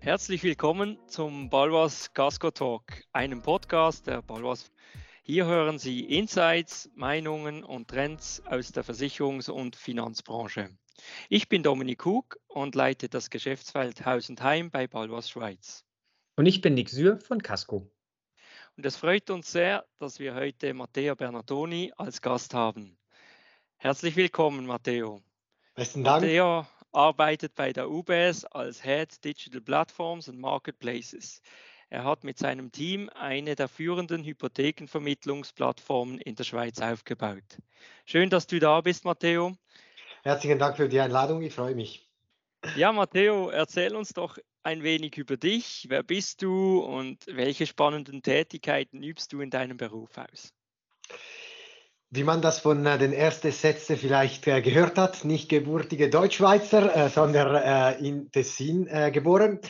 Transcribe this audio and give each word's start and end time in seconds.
Herzlich 0.00 0.42
willkommen 0.42 0.98
zum 1.06 1.48
Balwas 1.48 2.12
Casco 2.12 2.50
Talk, 2.50 2.82
einem 3.12 3.40
Podcast 3.40 4.06
der 4.06 4.20
Balwas. 4.20 4.70
Hier 5.22 5.46
hören 5.46 5.78
Sie 5.78 6.00
Insights, 6.00 6.90
Meinungen 6.94 7.62
und 7.62 7.88
Trends 7.88 8.42
aus 8.44 8.72
der 8.72 8.84
Versicherungs- 8.84 9.48
und 9.48 9.76
Finanzbranche. 9.76 10.70
Ich 11.28 11.48
bin 11.48 11.62
Dominik 11.62 12.04
Hug 12.04 12.36
und 12.48 12.74
leite 12.74 13.08
das 13.08 13.30
Geschäftsfeld 13.30 14.04
Haus 14.04 14.28
und 14.28 14.42
Heim 14.42 14.70
bei 14.70 14.86
Balwas 14.86 15.30
Schweiz. 15.30 15.84
Und 16.36 16.46
ich 16.46 16.60
bin 16.60 16.74
Nick 16.74 16.90
Sür 16.90 17.18
von 17.18 17.40
Casco. 17.40 17.90
Und 18.76 18.84
es 18.84 18.96
freut 18.96 19.30
uns 19.30 19.52
sehr, 19.52 19.86
dass 19.98 20.18
wir 20.18 20.34
heute 20.34 20.74
Matteo 20.74 21.14
Bernardoni 21.14 21.92
als 21.96 22.20
Gast 22.20 22.54
haben. 22.54 22.98
Herzlich 23.82 24.14
willkommen, 24.14 24.64
Matteo. 24.64 25.20
Besten 25.74 26.04
Dank. 26.04 26.22
Matteo 26.22 26.64
arbeitet 26.92 27.56
bei 27.56 27.72
der 27.72 27.90
UBS 27.90 28.44
als 28.44 28.80
Head 28.80 29.24
Digital 29.24 29.60
Platforms 29.60 30.28
and 30.28 30.38
Marketplaces. 30.38 31.42
Er 31.90 32.04
hat 32.04 32.22
mit 32.22 32.38
seinem 32.38 32.70
Team 32.70 33.10
eine 33.12 33.56
der 33.56 33.66
führenden 33.66 34.22
Hypothekenvermittlungsplattformen 34.22 36.20
in 36.20 36.36
der 36.36 36.44
Schweiz 36.44 36.80
aufgebaut. 36.80 37.42
Schön, 38.06 38.30
dass 38.30 38.46
du 38.46 38.60
da 38.60 38.80
bist, 38.82 39.04
Matteo. 39.04 39.56
Herzlichen 40.22 40.60
Dank 40.60 40.76
für 40.76 40.88
die 40.88 41.00
Einladung, 41.00 41.42
ich 41.42 41.52
freue 41.52 41.74
mich. 41.74 42.08
Ja, 42.76 42.92
Matteo, 42.92 43.50
erzähl 43.50 43.96
uns 43.96 44.12
doch 44.12 44.38
ein 44.62 44.84
wenig 44.84 45.18
über 45.18 45.36
dich. 45.36 45.86
Wer 45.88 46.04
bist 46.04 46.40
du 46.42 46.78
und 46.78 47.26
welche 47.26 47.66
spannenden 47.66 48.22
Tätigkeiten 48.22 49.02
übst 49.02 49.32
du 49.32 49.40
in 49.40 49.50
deinem 49.50 49.76
Beruf 49.76 50.16
aus? 50.18 50.54
Wie 52.14 52.24
man 52.24 52.42
das 52.42 52.60
von 52.60 52.84
äh, 52.84 52.98
den 52.98 53.14
ersten 53.14 53.50
Sätzen 53.50 53.96
vielleicht 53.96 54.46
äh, 54.46 54.60
gehört 54.60 54.98
hat, 54.98 55.24
nicht 55.24 55.48
gebürtige 55.48 56.10
Deutschschweizer, 56.10 56.94
äh, 56.94 57.08
sondern 57.08 57.96
in 58.04 58.30
Tessin 58.30 58.84
geboren 59.12 59.60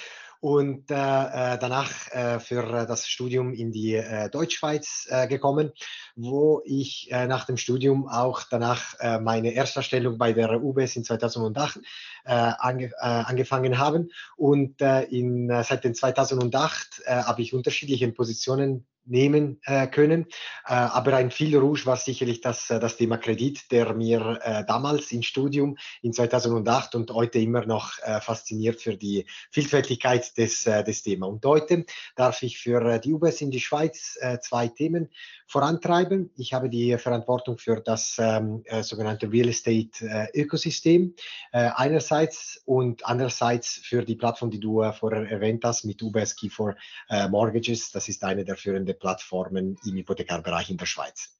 und 0.40 0.90
danach 0.90 1.92
für 2.40 2.84
das 2.86 3.06
Studium 3.06 3.52
in 3.52 3.70
die 3.70 4.02
Deutschschweiz 4.32 5.06
gekommen, 5.28 5.70
wo 6.16 6.62
ich 6.64 7.10
nach 7.12 7.46
dem 7.46 7.56
Studium 7.56 8.08
auch 8.08 8.42
danach 8.50 8.94
meine 9.20 9.54
Ersterstellung 9.54 10.18
bei 10.18 10.32
der 10.32 10.60
UBS 10.60 10.96
in 10.96 11.04
2008 11.04 11.78
ange 12.24 12.90
angefangen 13.00 13.78
habe. 13.78 14.08
Und 14.36 14.80
in, 14.80 15.48
seit 15.62 15.84
den 15.84 15.94
2008 15.94 17.02
habe 17.06 17.42
ich 17.42 17.54
unterschiedliche 17.54 18.10
Positionen 18.10 18.84
nehmen 19.04 19.60
äh, 19.64 19.86
können. 19.86 20.26
Äh, 20.66 20.74
aber 20.74 21.14
ein 21.16 21.30
viel 21.30 21.56
Rouge 21.56 21.86
war 21.86 21.96
sicherlich 21.96 22.40
das, 22.40 22.70
äh, 22.70 22.78
das 22.78 22.96
Thema 22.96 23.18
Kredit, 23.18 23.70
der 23.70 23.94
mir 23.94 24.40
äh, 24.42 24.64
damals 24.66 25.12
im 25.12 25.22
Studium 25.22 25.76
in 26.02 26.12
2008 26.12 26.94
und 26.94 27.10
heute 27.10 27.38
immer 27.38 27.66
noch 27.66 27.98
äh, 28.02 28.20
fasziniert 28.20 28.80
für 28.80 28.96
die 28.96 29.26
Vielfältigkeit 29.50 30.36
des, 30.38 30.66
äh, 30.66 30.84
des 30.84 31.02
Themas. 31.02 31.30
Und 31.30 31.44
heute 31.44 31.84
darf 32.16 32.42
ich 32.42 32.58
für 32.58 32.98
die 32.98 33.12
UBS 33.12 33.40
in 33.40 33.50
die 33.50 33.60
Schweiz 33.60 34.18
zwei 34.40 34.68
Themen 34.68 35.08
vorantreiben. 35.46 36.30
Ich 36.36 36.52
habe 36.52 36.68
die 36.68 36.96
Verantwortung 36.98 37.58
für 37.58 37.80
das 37.80 38.16
ähm, 38.18 38.64
sogenannte 38.82 39.30
Real 39.30 39.48
Estate 39.48 40.30
Ökosystem 40.34 41.14
einerseits 41.52 42.62
und 42.64 43.04
andererseits 43.06 43.80
für 43.82 44.04
die 44.04 44.16
Plattform, 44.16 44.50
die 44.50 44.60
du 44.60 44.82
vorher 44.92 45.30
erwähnt 45.30 45.64
hast 45.64 45.84
mit 45.84 46.02
UBS 46.02 46.36
Key 46.36 46.48
for 46.48 46.76
Mortgages. 47.30 47.90
Das 47.90 48.08
ist 48.08 48.22
eine 48.24 48.44
der 48.44 48.56
führenden 48.56 48.91
führende 48.92 48.94
Plattformen 48.94 49.78
im 49.84 49.96
Hypothekarbereich 49.96 50.70
in 50.70 50.76
der 50.76 50.86
Schweiz. 50.86 51.38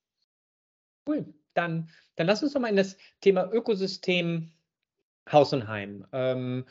Cool, 1.07 1.33
dann, 1.53 1.89
dann 2.15 2.27
lass 2.27 2.43
uns 2.43 2.53
doch 2.53 2.61
mal 2.61 2.69
in 2.69 2.77
das 2.77 2.97
Thema 3.21 3.51
Ökosystem 3.51 4.51
Haus 5.31 5.53
und 5.53 5.67
Heim, 5.67 6.05
ähm, 6.11 6.65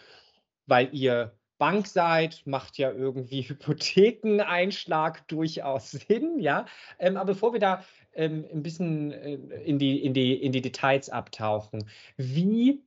weil 0.67 0.95
ihr 0.95 1.35
Bank 1.59 1.87
seid, 1.87 2.43
macht 2.45 2.77
ja 2.79 2.91
irgendwie 2.91 3.43
Hypothekeneinschlag 3.49 5.27
durchaus 5.29 5.93
Sinn, 5.93 6.39
ja. 6.39 6.67
Ähm, 6.99 7.17
aber 7.17 7.33
bevor 7.33 7.53
wir 7.53 7.61
da 7.61 7.85
ähm, 8.15 8.45
ein 8.53 8.63
bisschen 8.63 9.13
äh, 9.13 9.35
in, 9.65 9.79
die, 9.79 10.05
in, 10.05 10.13
die, 10.13 10.35
in 10.35 10.53
die 10.53 10.61
Details 10.61 11.09
abtauchen, 11.09 11.89
wie 12.17 12.83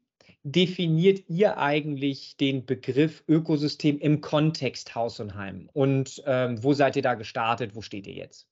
definiert 0.46 1.28
ihr 1.28 1.58
eigentlich 1.58 2.38
den 2.38 2.66
Begriff 2.66 3.24
Ökosystem 3.28 3.98
im 4.00 4.22
Kontext 4.22 4.94
Haus 4.94 5.20
und 5.20 5.34
Heim? 5.34 5.70
Und 5.74 6.24
ähm, 6.28 6.64
wo 6.64 6.74
seid 6.74 6.96
ihr 6.96 7.02
da 7.02 7.16
gestartet? 7.16 7.76
Wo 7.76 7.82
steht 7.82 8.06
ihr 8.06 8.14
jetzt? 8.14 8.48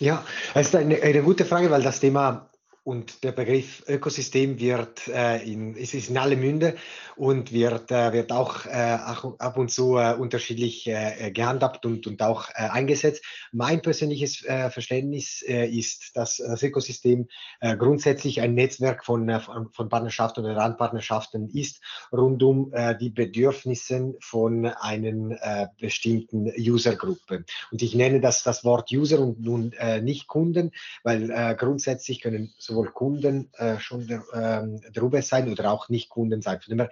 Ja, 0.00 0.24
das 0.54 0.68
ist 0.68 0.76
eine, 0.76 1.00
eine 1.00 1.22
gute 1.22 1.44
Frage, 1.44 1.70
weil 1.70 1.82
das 1.82 2.00
Thema 2.00 2.50
und 2.84 3.22
der 3.24 3.32
Begriff 3.32 3.84
Ökosystem 3.86 4.58
wird 4.58 5.08
äh, 5.08 5.42
in, 5.44 5.76
es 5.76 5.92
ist 5.94 6.08
in 6.08 6.16
alle 6.16 6.36
Münde 6.36 6.76
und 7.16 7.52
wird, 7.52 7.90
äh, 7.90 8.12
wird 8.12 8.32
auch 8.32 8.64
äh, 8.64 8.70
ab 8.70 9.56
und 9.58 9.70
zu 9.70 9.98
äh, 9.98 10.14
unterschiedlich 10.14 10.86
äh, 10.86 11.26
äh, 11.26 11.30
gehandhabt 11.30 11.84
und, 11.84 12.06
und 12.06 12.22
auch 12.22 12.48
eingesetzt. 12.54 13.24
Mein 13.52 13.82
persönliches 13.82 14.38
Verständnis 14.38 15.42
ist, 15.42 16.16
dass 16.16 16.36
das 16.36 16.62
Ökosystem 16.62 17.28
grundsätzlich 17.60 18.40
ein 18.40 18.54
Netzwerk 18.54 19.04
von, 19.04 19.40
von, 19.72 19.88
Partnerschaften 19.88 20.44
oder 20.44 20.56
Randpartnerschaften 20.56 21.48
ist, 21.50 21.82
rund 22.12 22.42
um 22.42 22.72
die 23.00 23.10
Bedürfnisse 23.10 24.14
von 24.20 24.66
einer 24.66 25.70
bestimmten 25.80 26.52
Usergruppe. 26.56 27.44
Und 27.70 27.82
ich 27.82 27.94
nenne 27.94 28.20
das 28.20 28.42
das 28.42 28.64
Wort 28.64 28.90
User 28.92 29.20
und 29.20 29.40
nun 29.40 29.74
nicht 30.02 30.26
Kunden, 30.26 30.72
weil 31.02 31.56
grundsätzlich 31.56 32.20
können 32.20 32.52
sowohl 32.58 32.77
sowohl 32.78 32.92
Kunden 32.92 33.50
äh, 33.54 33.78
schon 33.80 34.06
der, 34.06 34.22
ähm, 34.32 34.80
darüber 34.92 35.20
sein 35.22 35.50
oder 35.50 35.70
auch 35.70 35.88
nicht 35.88 36.08
Kunden 36.08 36.42
sein. 36.42 36.60
Von 36.60 36.78
dem 36.78 36.88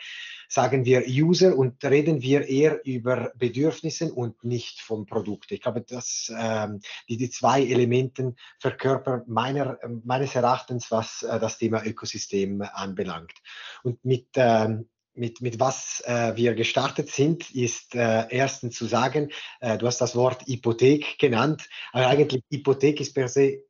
sagen 0.49 0.85
wir 0.85 1.05
User 1.07 1.57
und 1.57 1.85
reden 1.85 2.23
wir 2.23 2.49
eher 2.49 2.85
über 2.85 3.33
Bedürfnisse 3.37 4.13
und 4.13 4.43
nicht 4.45 4.81
vom 4.81 5.07
Produkt. 5.07 5.53
Ich 5.53 5.61
glaube, 5.61 5.83
dass 5.83 6.33
ähm, 6.37 6.81
die, 7.09 7.17
die 7.17 7.31
zwei 7.31 7.63
Elementen 7.63 8.37
verkörpern 8.59 9.23
meiner, 9.27 9.79
meines 10.05 10.35
Erachtens, 10.35 10.91
was 10.91 11.23
äh, 11.23 11.39
das 11.39 11.59
Thema 11.59 11.85
Ökosystem 11.85 12.63
anbelangt. 12.63 13.35
Und 13.83 14.05
mit 14.05 14.29
ähm, 14.35 14.89
mit, 15.19 15.41
mit 15.41 15.59
was 15.59 16.03
äh, 16.05 16.37
wir 16.37 16.55
gestartet 16.55 17.09
sind, 17.09 17.51
ist 17.55 17.95
äh, 17.95 18.27
erstens 18.29 18.77
zu 18.77 18.85
sagen, 18.85 19.31
äh, 19.61 19.79
du 19.79 19.87
hast 19.87 19.99
das 20.03 20.15
Wort 20.15 20.47
Hypothek 20.47 21.19
genannt, 21.19 21.71
aber 21.93 22.09
eigentlich 22.09 22.43
Hypothek 22.51 23.01
ist 23.01 23.15
per 23.15 23.27
se 23.29 23.63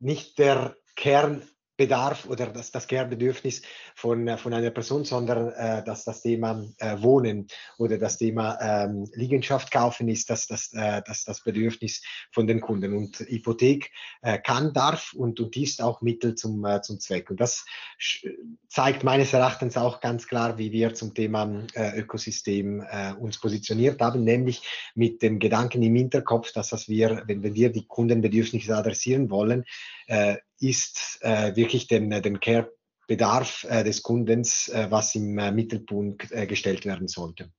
nicht 0.00 0.38
der 0.38 0.76
Kernbedarf 0.98 2.26
oder 2.28 2.46
das, 2.46 2.72
das 2.72 2.88
Kernbedürfnis 2.88 3.62
von, 3.94 4.26
äh, 4.26 4.36
von 4.36 4.52
einer 4.52 4.70
Person, 4.70 5.04
sondern 5.04 5.52
äh, 5.52 5.84
dass 5.84 6.04
das 6.04 6.22
Thema 6.22 6.66
äh, 6.78 7.00
Wohnen 7.00 7.46
oder 7.78 7.98
das 7.98 8.18
Thema 8.18 8.58
ähm, 8.60 9.08
Liegenschaft 9.14 9.70
kaufen 9.70 10.08
ist 10.08 10.28
das, 10.28 10.48
das, 10.48 10.72
äh, 10.72 11.02
das, 11.06 11.22
das 11.22 11.44
Bedürfnis 11.44 12.02
von 12.32 12.48
den 12.48 12.60
Kunden. 12.60 12.96
Und 12.96 13.20
Hypothek 13.20 13.92
äh, 14.22 14.38
kann, 14.38 14.72
darf 14.72 15.12
und, 15.12 15.38
und 15.38 15.56
ist 15.56 15.80
auch 15.80 16.02
Mittel 16.02 16.34
zum, 16.34 16.64
äh, 16.64 16.82
zum 16.82 16.98
Zweck. 16.98 17.30
Und 17.30 17.38
das 17.38 17.64
zeigt 18.68 19.04
meines 19.04 19.32
Erachtens 19.32 19.76
auch 19.76 20.00
ganz 20.00 20.26
klar, 20.26 20.58
wie 20.58 20.72
wir 20.72 20.94
zum 20.94 21.14
Thema 21.14 21.64
Ökosystem 21.74 22.84
uns 23.18 23.38
positioniert 23.40 24.00
haben, 24.00 24.24
nämlich 24.24 24.90
mit 24.94 25.22
dem 25.22 25.38
Gedanken 25.38 25.82
im 25.82 25.94
Hinterkopf, 25.94 26.52
dass, 26.52 26.68
dass 26.70 26.88
wir, 26.88 27.22
wenn, 27.26 27.42
wenn 27.42 27.54
wir 27.54 27.70
die 27.72 27.86
Kundenbedürfnisse 27.86 28.76
adressieren 28.76 29.30
wollen, 29.30 29.64
ist 30.60 31.18
äh, 31.22 31.54
wirklich 31.56 31.86
den, 31.86 32.10
den 32.10 32.40
Care-Bedarf 32.40 33.64
äh, 33.68 33.84
des 33.84 34.02
Kundens, 34.02 34.68
äh, 34.68 34.86
was 34.90 35.14
im 35.14 35.38
äh, 35.38 35.52
Mittelpunkt 35.52 36.32
äh, 36.32 36.46
gestellt 36.46 36.84
werden 36.84 37.08
sollte. 37.08 37.50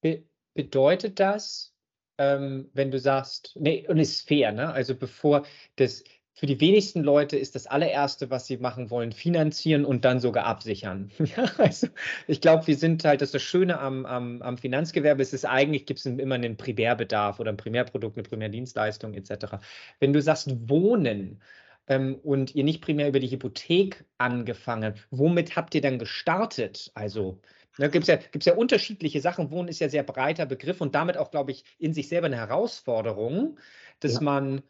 Be 0.00 0.24
bedeutet 0.54 1.20
das, 1.20 1.74
ähm, 2.18 2.70
wenn 2.72 2.90
du 2.90 2.98
sagst, 2.98 3.52
nee, 3.56 3.86
und 3.88 3.98
ist 3.98 4.26
fair, 4.26 4.52
ne? 4.52 4.72
Also 4.72 4.94
bevor 4.94 5.44
das, 5.76 6.02
für 6.32 6.46
die 6.46 6.60
wenigsten 6.60 7.02
Leute 7.02 7.36
ist 7.36 7.54
das 7.54 7.66
allererste, 7.66 8.30
was 8.30 8.46
sie 8.46 8.56
machen 8.58 8.90
wollen, 8.90 9.12
finanzieren 9.12 9.84
und 9.84 10.04
dann 10.04 10.20
sogar 10.20 10.44
absichern. 10.44 11.10
also 11.58 11.88
ich 12.26 12.40
glaube, 12.40 12.66
wir 12.66 12.76
sind 12.76 13.04
halt, 13.04 13.20
das 13.20 13.28
ist 13.28 13.34
das 13.34 13.42
Schöne 13.42 13.78
am, 13.78 14.06
am, 14.06 14.42
am 14.42 14.58
Finanzgewerbe, 14.58 15.22
es 15.22 15.32
ist 15.32 15.44
eigentlich, 15.44 15.86
gibt 15.86 16.00
es 16.00 16.06
immer 16.06 16.34
einen 16.34 16.56
Primärbedarf 16.56 17.40
oder 17.40 17.52
ein 17.52 17.56
Primärprodukt, 17.56 18.16
eine 18.16 18.28
Primärdienstleistung 18.28 19.14
etc. 19.14 19.56
Wenn 20.00 20.12
du 20.12 20.20
sagst 20.22 20.50
Wohnen, 20.68 21.42
ähm, 21.88 22.16
und 22.22 22.54
ihr 22.54 22.64
nicht 22.64 22.80
primär 22.80 23.08
über 23.08 23.20
die 23.20 23.30
Hypothek 23.30 24.04
angefangen. 24.18 24.94
Womit 25.10 25.56
habt 25.56 25.74
ihr 25.74 25.80
dann 25.80 25.98
gestartet? 25.98 26.90
Also 26.94 27.40
da 27.78 27.88
gibt 27.88 28.04
es 28.04 28.08
ja, 28.08 28.16
gibt's 28.16 28.46
ja 28.46 28.54
unterschiedliche 28.54 29.20
Sachen. 29.20 29.50
Wohnen 29.50 29.68
ist 29.68 29.80
ja 29.80 29.88
sehr 29.88 30.02
breiter 30.02 30.46
Begriff 30.46 30.80
und 30.80 30.94
damit 30.94 31.16
auch, 31.16 31.30
glaube 31.30 31.52
ich, 31.52 31.64
in 31.78 31.92
sich 31.92 32.08
selber 32.08 32.26
eine 32.26 32.36
Herausforderung, 32.36 33.58
dass 34.00 34.14
ja. 34.14 34.20
man 34.22 34.62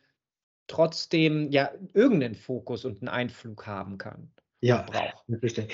trotzdem 0.67 1.51
ja 1.51 1.71
irgendeinen 1.95 2.35
Fokus 2.35 2.85
und 2.85 3.01
einen 3.01 3.09
Einflug 3.09 3.67
haben 3.67 3.99
kann. 3.99 4.31
Ja, 4.61 4.83
braucht. 4.83 5.25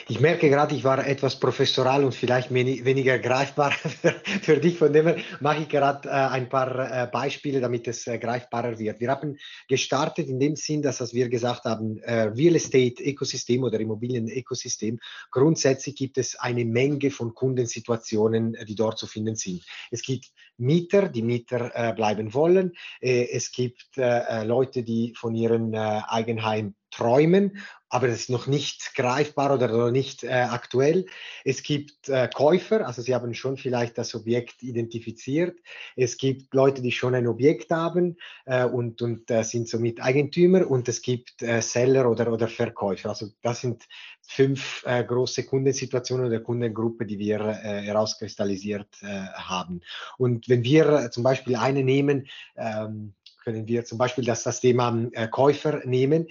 Ich 0.08 0.18
merke 0.18 0.50
gerade, 0.50 0.74
ich 0.74 0.82
war 0.82 1.06
etwas 1.06 1.38
professional 1.38 2.04
und 2.04 2.14
vielleicht 2.14 2.52
weniger 2.52 3.18
greifbar 3.20 3.70
für, 4.42 4.56
dich. 4.56 4.78
Von 4.78 4.92
dem 4.92 5.06
her 5.06 5.16
mache 5.40 5.62
ich 5.62 5.68
gerade 5.68 6.08
äh, 6.08 6.12
ein 6.12 6.48
paar 6.48 6.78
äh, 6.78 7.06
Beispiele, 7.06 7.60
damit 7.60 7.86
es 7.86 8.08
äh, 8.08 8.18
greifbarer 8.18 8.80
wird. 8.80 8.98
Wir 8.98 9.10
haben 9.10 9.38
gestartet 9.68 10.28
in 10.28 10.40
dem 10.40 10.56
Sinn, 10.56 10.82
dass, 10.82 11.12
wir 11.12 11.28
gesagt 11.28 11.64
haben, 11.64 12.00
Real 12.04 12.54
Estate 12.54 13.02
Ökosystem 13.02 13.64
oder 13.64 13.78
Immobilien 13.80 14.28
Ökosystem, 14.28 14.98
grundsätzlich 15.30 15.96
gibt 15.96 16.16
es 16.16 16.38
eine 16.38 16.64
Menge 16.64 17.10
von 17.10 17.34
Kundensituationen, 17.34 18.56
die 18.66 18.74
dort 18.74 18.98
zu 18.98 19.06
finden 19.06 19.36
sind. 19.36 19.64
Es 19.90 20.02
gibt 20.02 20.26
Mieter, 20.58 21.08
die 21.08 21.22
Mieter 21.22 21.92
bleiben 21.96 22.32
wollen. 22.34 22.72
es 23.00 23.50
gibt 23.50 23.96
Leute, 23.96 24.84
die 24.84 25.12
von 25.16 25.34
ihrem 25.34 25.74
Eigenheim 25.74 26.74
träumen, 26.92 27.58
aber 27.92 28.06
das 28.08 28.20
ist 28.20 28.30
noch 28.30 28.46
nicht 28.46 28.94
greifbar 28.94 29.52
oder 29.52 29.68
noch 29.68 29.90
nicht 29.90 30.24
äh, 30.24 30.30
aktuell. 30.30 31.04
Es 31.44 31.62
gibt 31.62 32.08
äh, 32.08 32.26
Käufer, 32.32 32.86
also 32.86 33.02
sie 33.02 33.14
haben 33.14 33.34
schon 33.34 33.58
vielleicht 33.58 33.98
das 33.98 34.14
Objekt 34.14 34.62
identifiziert. 34.62 35.58
Es 35.94 36.16
gibt 36.16 36.54
Leute, 36.54 36.80
die 36.80 36.90
schon 36.90 37.14
ein 37.14 37.26
Objekt 37.26 37.70
haben 37.70 38.16
äh, 38.46 38.64
und, 38.64 39.02
und 39.02 39.30
äh, 39.30 39.44
sind 39.44 39.68
somit 39.68 40.02
Eigentümer 40.02 40.70
und 40.70 40.88
es 40.88 41.02
gibt 41.02 41.42
äh, 41.42 41.60
Seller 41.60 42.10
oder, 42.10 42.32
oder 42.32 42.48
Verkäufer. 42.48 43.10
Also 43.10 43.28
das 43.42 43.60
sind 43.60 43.86
fünf 44.22 44.82
äh, 44.86 45.04
große 45.04 45.44
Kundensituationen 45.44 46.28
oder 46.28 46.40
Kundengruppe, 46.40 47.04
die 47.04 47.18
wir 47.18 47.40
herauskristallisiert 47.42 48.88
haben. 49.02 49.82
Und 50.16 50.48
wenn 50.48 50.64
wir 50.64 51.10
zum 51.10 51.22
Beispiel 51.22 51.56
eine 51.56 51.84
nehmen, 51.84 52.28
ähm, 52.56 53.12
können 53.44 53.66
wir 53.68 53.84
zum 53.84 53.98
Beispiel 53.98 54.24
das, 54.24 54.44
das 54.44 54.60
Thema 54.60 55.10
Käufer 55.30 55.82
nehmen 55.84 56.28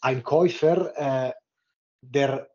ein 0.00 0.22
Käufer, 0.22 1.28
äh, 1.28 1.32
der 2.02 2.50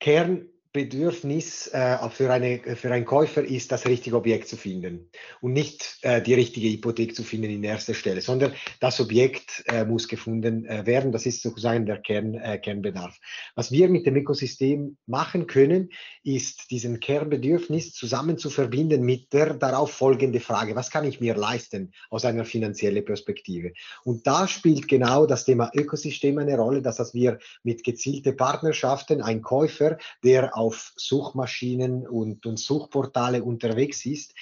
Kern 0.00 0.48
Bedürfnis 0.76 1.68
äh, 1.68 1.96
für, 2.10 2.30
eine, 2.30 2.60
für 2.76 2.92
einen 2.92 3.06
Käufer 3.06 3.42
ist, 3.42 3.72
das 3.72 3.86
richtige 3.86 4.14
Objekt 4.14 4.46
zu 4.46 4.58
finden 4.58 5.08
und 5.40 5.54
nicht 5.54 5.96
äh, 6.02 6.20
die 6.20 6.34
richtige 6.34 6.68
Hypothek 6.68 7.16
zu 7.16 7.22
finden 7.22 7.50
in 7.50 7.64
erster 7.64 7.94
Stelle, 7.94 8.20
sondern 8.20 8.52
das 8.78 9.00
Objekt 9.00 9.64
äh, 9.68 9.86
muss 9.86 10.06
gefunden 10.06 10.66
äh, 10.66 10.84
werden. 10.84 11.12
Das 11.12 11.24
ist 11.24 11.42
sozusagen 11.42 11.86
der 11.86 12.02
Kern, 12.02 12.34
äh, 12.34 12.58
Kernbedarf. 12.58 13.18
Was 13.54 13.72
wir 13.72 13.88
mit 13.88 14.04
dem 14.04 14.16
Ökosystem 14.16 14.98
machen 15.06 15.46
können, 15.46 15.88
ist 16.22 16.70
diesen 16.70 17.00
Kernbedürfnis 17.00 17.94
zusammen 17.94 18.36
zu 18.36 18.50
verbinden 18.50 19.02
mit 19.02 19.32
der 19.32 19.54
darauf 19.54 19.92
folgenden 19.92 20.42
Frage, 20.42 20.76
was 20.76 20.90
kann 20.90 21.06
ich 21.06 21.22
mir 21.22 21.36
leisten 21.36 21.92
aus 22.10 22.26
einer 22.26 22.44
finanziellen 22.44 23.04
Perspektive? 23.04 23.72
Und 24.04 24.26
da 24.26 24.46
spielt 24.46 24.88
genau 24.88 25.24
das 25.24 25.46
Thema 25.46 25.70
Ökosystem 25.74 26.36
eine 26.36 26.58
Rolle, 26.58 26.82
dass 26.82 27.14
wir 27.14 27.38
mit 27.62 27.82
gezielten 27.82 28.36
Partnerschaften, 28.36 29.22
ein 29.22 29.40
Käufer, 29.40 29.96
der 30.22 30.54
auf 30.54 30.65
auf 30.66 30.92
Suchmaschinen 30.96 32.06
und, 32.06 32.44
und 32.46 32.58
Suchportale 32.58 33.42
unterwegs 33.42 34.04
ist, 34.04 34.34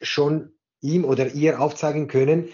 schon 0.00 0.52
ihm 0.80 1.04
oder 1.04 1.32
ihr 1.32 1.60
aufzeigen 1.60 2.08
können, 2.08 2.48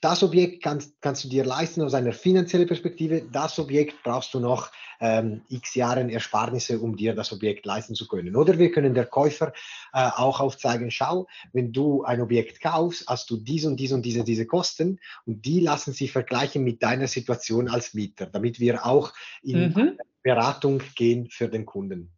das 0.00 0.22
Objekt 0.22 0.62
kannst, 0.62 1.00
kannst 1.02 1.24
du 1.24 1.28
dir 1.28 1.44
leisten 1.44 1.82
aus 1.82 1.94
einer 1.94 2.12
finanziellen 2.12 2.66
Perspektive, 2.66 3.22
das 3.30 3.58
Objekt 3.58 4.02
brauchst 4.02 4.32
du 4.32 4.40
noch 4.40 4.70
ähm, 4.98 5.42
x 5.48 5.74
Jahren 5.74 6.08
Ersparnisse, 6.08 6.80
um 6.80 6.96
dir 6.96 7.14
das 7.14 7.32
Objekt 7.32 7.66
leisten 7.66 7.94
zu 7.94 8.08
können. 8.08 8.34
Oder 8.34 8.58
wir 8.58 8.72
können 8.72 8.94
der 8.94 9.06
Käufer 9.06 9.52
äh, 9.92 10.08
auch 10.16 10.40
aufzeigen, 10.40 10.90
schau, 10.90 11.26
wenn 11.52 11.72
du 11.72 12.02
ein 12.04 12.20
Objekt 12.20 12.60
kaufst, 12.62 13.06
hast 13.08 13.30
du 13.30 13.36
dies 13.36 13.64
und 13.66 13.78
dies 13.78 13.92
und 13.92 14.02
diese, 14.02 14.24
diese 14.24 14.46
Kosten 14.46 14.98
und 15.26 15.44
die 15.44 15.60
lassen 15.60 15.92
sich 15.92 16.12
vergleichen 16.12 16.64
mit 16.64 16.82
deiner 16.82 17.06
Situation 17.06 17.68
als 17.68 17.92
Mieter, 17.94 18.26
damit 18.26 18.58
wir 18.58 18.86
auch 18.86 19.12
in 19.42 19.68
mhm. 19.68 19.98
Beratung 20.22 20.82
gehen 20.96 21.28
für 21.30 21.48
den 21.48 21.66
Kunden. 21.66 22.10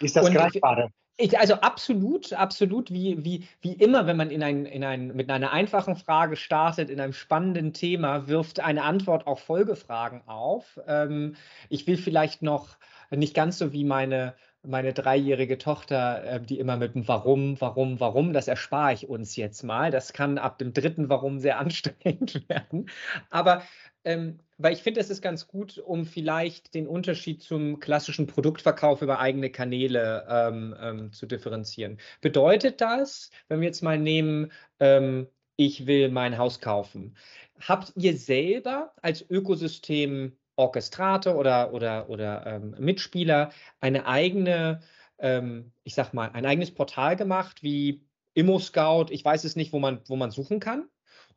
Ist 0.00 0.16
das 0.16 0.30
greifbarer? 0.30 0.90
Ich, 1.18 1.38
also 1.38 1.54
absolut, 1.54 2.32
absolut, 2.32 2.90
wie, 2.90 3.22
wie, 3.22 3.46
wie 3.60 3.74
immer, 3.74 4.06
wenn 4.06 4.16
man 4.16 4.30
in 4.30 4.42
ein, 4.42 4.64
in 4.64 4.82
ein, 4.82 5.14
mit 5.14 5.30
einer 5.30 5.52
einfachen 5.52 5.94
Frage 5.94 6.36
startet, 6.36 6.88
in 6.88 7.00
einem 7.00 7.12
spannenden 7.12 7.74
Thema, 7.74 8.28
wirft 8.28 8.60
eine 8.60 8.82
Antwort 8.82 9.26
auch 9.26 9.38
Folgefragen 9.38 10.22
auf. 10.26 10.80
Ähm, 10.86 11.36
ich 11.68 11.86
will 11.86 11.98
vielleicht 11.98 12.42
noch 12.42 12.76
nicht 13.10 13.34
ganz 13.34 13.58
so 13.58 13.72
wie 13.72 13.84
meine, 13.84 14.34
meine 14.62 14.94
dreijährige 14.94 15.58
Tochter, 15.58 16.24
äh, 16.24 16.40
die 16.40 16.58
immer 16.58 16.78
mit 16.78 16.94
dem 16.94 17.06
Warum, 17.06 17.60
Warum, 17.60 18.00
Warum, 18.00 18.32
das 18.32 18.48
erspare 18.48 18.94
ich 18.94 19.08
uns 19.08 19.36
jetzt 19.36 19.62
mal. 19.62 19.90
Das 19.90 20.14
kann 20.14 20.38
ab 20.38 20.58
dem 20.58 20.72
dritten 20.72 21.10
Warum 21.10 21.38
sehr 21.38 21.58
anstrengend 21.60 22.48
werden. 22.48 22.88
Aber 23.30 23.62
ähm, 24.04 24.38
weil 24.58 24.72
ich 24.72 24.82
finde, 24.82 25.00
es 25.00 25.10
ist 25.10 25.22
ganz 25.22 25.48
gut, 25.48 25.78
um 25.78 26.06
vielleicht 26.06 26.74
den 26.74 26.86
Unterschied 26.86 27.42
zum 27.42 27.80
klassischen 27.80 28.26
Produktverkauf 28.26 29.02
über 29.02 29.18
eigene 29.18 29.50
Kanäle 29.50 30.26
ähm, 30.28 30.74
ähm, 30.80 31.12
zu 31.12 31.26
differenzieren. 31.26 31.98
Bedeutet 32.20 32.80
das, 32.80 33.30
wenn 33.48 33.60
wir 33.60 33.66
jetzt 33.66 33.82
mal 33.82 33.98
nehmen, 33.98 34.52
ähm, 34.80 35.28
ich 35.56 35.86
will 35.86 36.10
mein 36.10 36.38
Haus 36.38 36.60
kaufen, 36.60 37.16
habt 37.60 37.92
ihr 37.96 38.16
selber 38.16 38.92
als 39.02 39.28
Ökosystem 39.28 40.36
Orchestrator 40.56 41.36
oder, 41.36 41.72
oder, 41.72 42.08
oder 42.08 42.46
ähm, 42.46 42.74
Mitspieler 42.78 43.52
eine 43.80 44.06
eigene, 44.06 44.80
ähm, 45.18 45.72
ich 45.82 45.94
sag 45.94 46.12
mal, 46.12 46.30
ein 46.32 46.46
eigenes 46.46 46.72
Portal 46.72 47.16
gemacht 47.16 47.62
wie 47.62 48.04
ImmoScout, 48.34 49.06
ich 49.10 49.24
weiß 49.24 49.44
es 49.44 49.56
nicht, 49.56 49.72
wo 49.72 49.78
man, 49.78 50.00
wo 50.06 50.16
man 50.16 50.30
suchen 50.30 50.60
kann? 50.60 50.88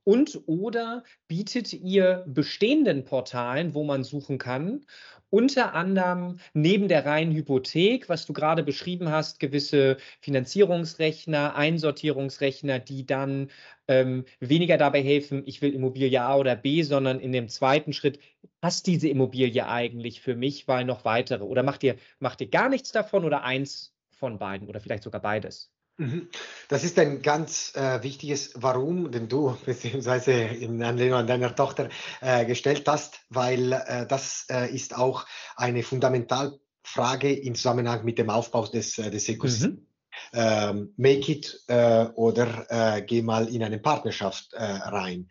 Und 0.05 0.43
oder 0.45 1.03
bietet 1.27 1.73
ihr 1.73 2.23
bestehenden 2.27 3.05
Portalen, 3.05 3.73
wo 3.73 3.83
man 3.83 4.03
suchen 4.03 4.37
kann, 4.37 4.85
unter 5.31 5.73
anderem 5.73 6.39
neben 6.53 6.87
der 6.87 7.05
reinen 7.05 7.33
Hypothek, 7.33 8.07
was 8.07 8.27
du 8.27 8.31
gerade 8.31 8.63
beschrieben 8.63 9.09
hast, 9.09 9.39
gewisse 9.39 9.97
Finanzierungsrechner, 10.21 11.55
Einsortierungsrechner, 11.55 12.79
die 12.79 13.05
dann 13.05 13.49
ähm, 13.87 14.25
weniger 14.39 14.77
dabei 14.77 15.01
helfen, 15.01 15.43
ich 15.45 15.61
will 15.63 15.73
Immobilie 15.73 16.21
A 16.21 16.37
oder 16.37 16.55
B, 16.55 16.83
sondern 16.83 17.19
in 17.19 17.31
dem 17.31 17.49
zweiten 17.49 17.91
Schritt, 17.91 18.19
passt 18.61 18.87
diese 18.87 19.09
Immobilie 19.09 19.67
eigentlich 19.67 20.21
für 20.21 20.35
mich, 20.35 20.67
weil 20.67 20.85
noch 20.85 21.03
weitere? 21.03 21.43
Oder 21.43 21.63
macht 21.63 21.83
ihr, 21.83 21.95
macht 22.19 22.41
ihr 22.41 22.49
gar 22.49 22.69
nichts 22.69 22.91
davon 22.91 23.25
oder 23.25 23.43
eins 23.43 23.95
von 24.11 24.37
beiden 24.37 24.67
oder 24.69 24.79
vielleicht 24.79 25.03
sogar 25.03 25.21
beides? 25.21 25.74
Mhm. 25.97 26.27
Das 26.67 26.83
ist 26.83 26.99
ein 26.99 27.21
ganz 27.21 27.73
äh, 27.75 28.03
wichtiges 28.03 28.51
Warum, 28.55 29.11
den 29.11 29.29
du 29.29 29.57
beziehungsweise 29.65 30.33
in 30.33 30.83
Anlehnung 30.83 31.19
an 31.19 31.27
deiner 31.27 31.55
Tochter 31.55 31.89
äh, 32.21 32.45
gestellt 32.45 32.83
hast, 32.87 33.21
weil 33.29 33.71
äh, 33.73 34.05
das 34.05 34.45
äh, 34.49 34.73
ist 34.73 34.95
auch 34.95 35.25
eine 35.55 35.83
Fundamentalfrage 35.83 37.33
im 37.33 37.55
Zusammenhang 37.55 38.03
mit 38.03 38.17
dem 38.17 38.29
Aufbau 38.29 38.65
des, 38.67 38.97
äh, 38.97 39.09
des 39.09 39.29
Ökosystems. 39.29 39.79
Mhm. 39.79 39.85
Ähm, 40.31 40.93
make 40.95 41.29
it 41.29 41.61
äh, 41.67 42.05
oder 42.15 43.01
geh 43.01 43.21
mal 43.21 43.53
in 43.53 43.63
eine 43.63 43.79
Partnerschaft 43.79 44.53
rein. 44.53 45.27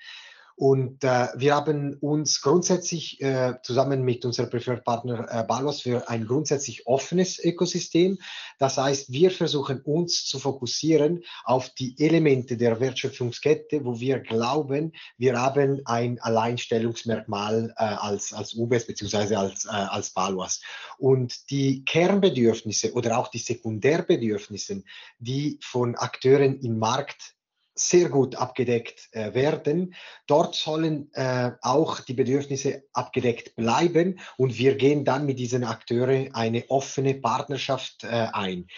Und 0.56 1.02
äh, 1.02 1.28
wir 1.34 1.56
haben 1.56 1.96
uns 2.00 2.40
grundsätzlich 2.40 3.20
äh, 3.20 3.54
zusammen 3.62 4.02
mit 4.02 4.24
unserem 4.24 4.50
Preferred 4.50 4.84
Partner 4.84 5.26
äh, 5.28 5.42
Balos 5.42 5.82
für 5.82 6.08
ein 6.08 6.26
grundsätzlich 6.26 6.86
offenes 6.86 7.44
Ökosystem. 7.44 8.18
Das 8.60 8.78
heißt, 8.78 9.10
wir 9.10 9.32
versuchen 9.32 9.80
uns 9.80 10.24
zu 10.26 10.38
fokussieren 10.38 11.24
auf 11.42 11.70
die 11.70 11.96
Elemente 11.98 12.56
der 12.56 12.78
Wertschöpfungskette, 12.78 13.84
wo 13.84 13.98
wir 13.98 14.20
glauben, 14.20 14.92
wir 15.18 15.40
haben 15.40 15.80
ein 15.86 16.20
Alleinstellungsmerkmal 16.20 17.74
äh, 17.76 17.82
als, 17.82 18.32
als 18.32 18.54
UBS 18.54 18.86
bzw. 18.86 19.34
als, 19.34 19.64
äh, 19.64 19.70
als 19.70 20.10
Balos. 20.10 20.60
Und 20.98 21.50
die 21.50 21.84
Kernbedürfnisse 21.84 22.92
oder 22.92 23.18
auch 23.18 23.26
die 23.28 23.38
Sekundärbedürfnisse, 23.38 24.84
die 25.18 25.58
von 25.60 25.96
Akteuren 25.96 26.60
im 26.60 26.78
Markt 26.78 27.34
sehr 27.74 28.08
gut 28.08 28.36
abgedeckt 28.36 29.08
äh, 29.12 29.34
werden. 29.34 29.94
Dort 30.26 30.54
sollen 30.54 31.10
äh, 31.14 31.52
auch 31.60 32.00
die 32.00 32.14
Bedürfnisse 32.14 32.84
abgedeckt 32.92 33.56
bleiben 33.56 34.20
und 34.36 34.58
wir 34.58 34.76
gehen 34.76 35.04
dann 35.04 35.26
mit 35.26 35.38
diesen 35.38 35.64
Akteuren 35.64 36.34
eine 36.34 36.64
offene 36.68 37.14
Partnerschaft 37.14 38.04
äh, 38.04 38.28
ein 38.32 38.68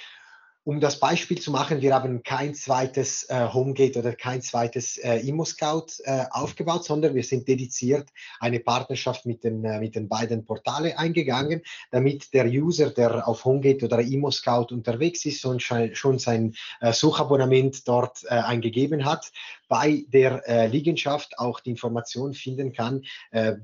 um 0.66 0.80
das 0.80 0.99
Beispiel 0.99 1.40
zu 1.40 1.52
machen, 1.52 1.80
wir 1.80 1.94
haben 1.94 2.25
kein 2.25 2.52
zweites 2.52 3.23
äh, 3.30 3.46
Homegate 3.52 4.00
oder 4.00 4.12
kein 4.14 4.42
zweites 4.42 4.99
äh, 4.99 5.18
ImmoScout 5.20 6.02
äh, 6.02 6.25
aufgebaut, 6.32 6.85
sondern 6.85 7.14
wir 7.14 7.23
sind 7.23 7.46
dediziert 7.46 8.08
eine 8.40 8.58
Partnerschaft 8.58 9.26
mit 9.26 9.44
den, 9.44 9.64
äh, 9.64 9.78
mit 9.78 9.94
den 9.94 10.08
beiden 10.08 10.44
Portale 10.44 10.99
eingegangen, 10.99 11.62
damit 11.92 12.35
der 12.35 12.46
User, 12.46 12.90
der 12.90 13.28
auf 13.28 13.44
Homegate 13.44 13.85
oder 13.85 14.00
ImmoScout 14.00 14.75
unterwegs 14.75 15.25
ist 15.25 15.46
und 15.46 15.62
schon 15.62 16.18
sein 16.18 16.56
äh, 16.80 16.92
Suchabonnement 16.92 17.87
dort 17.87 18.25
äh, 18.25 18.30
eingegeben 18.30 19.04
hat, 19.04 19.30
bei 19.68 20.04
der 20.08 20.49
äh, 20.49 20.66
Liegenschaft 20.66 21.38
auch 21.38 21.61
die 21.61 21.70
Information 21.70 22.35
finden 22.35 22.73
kann, 22.73 23.04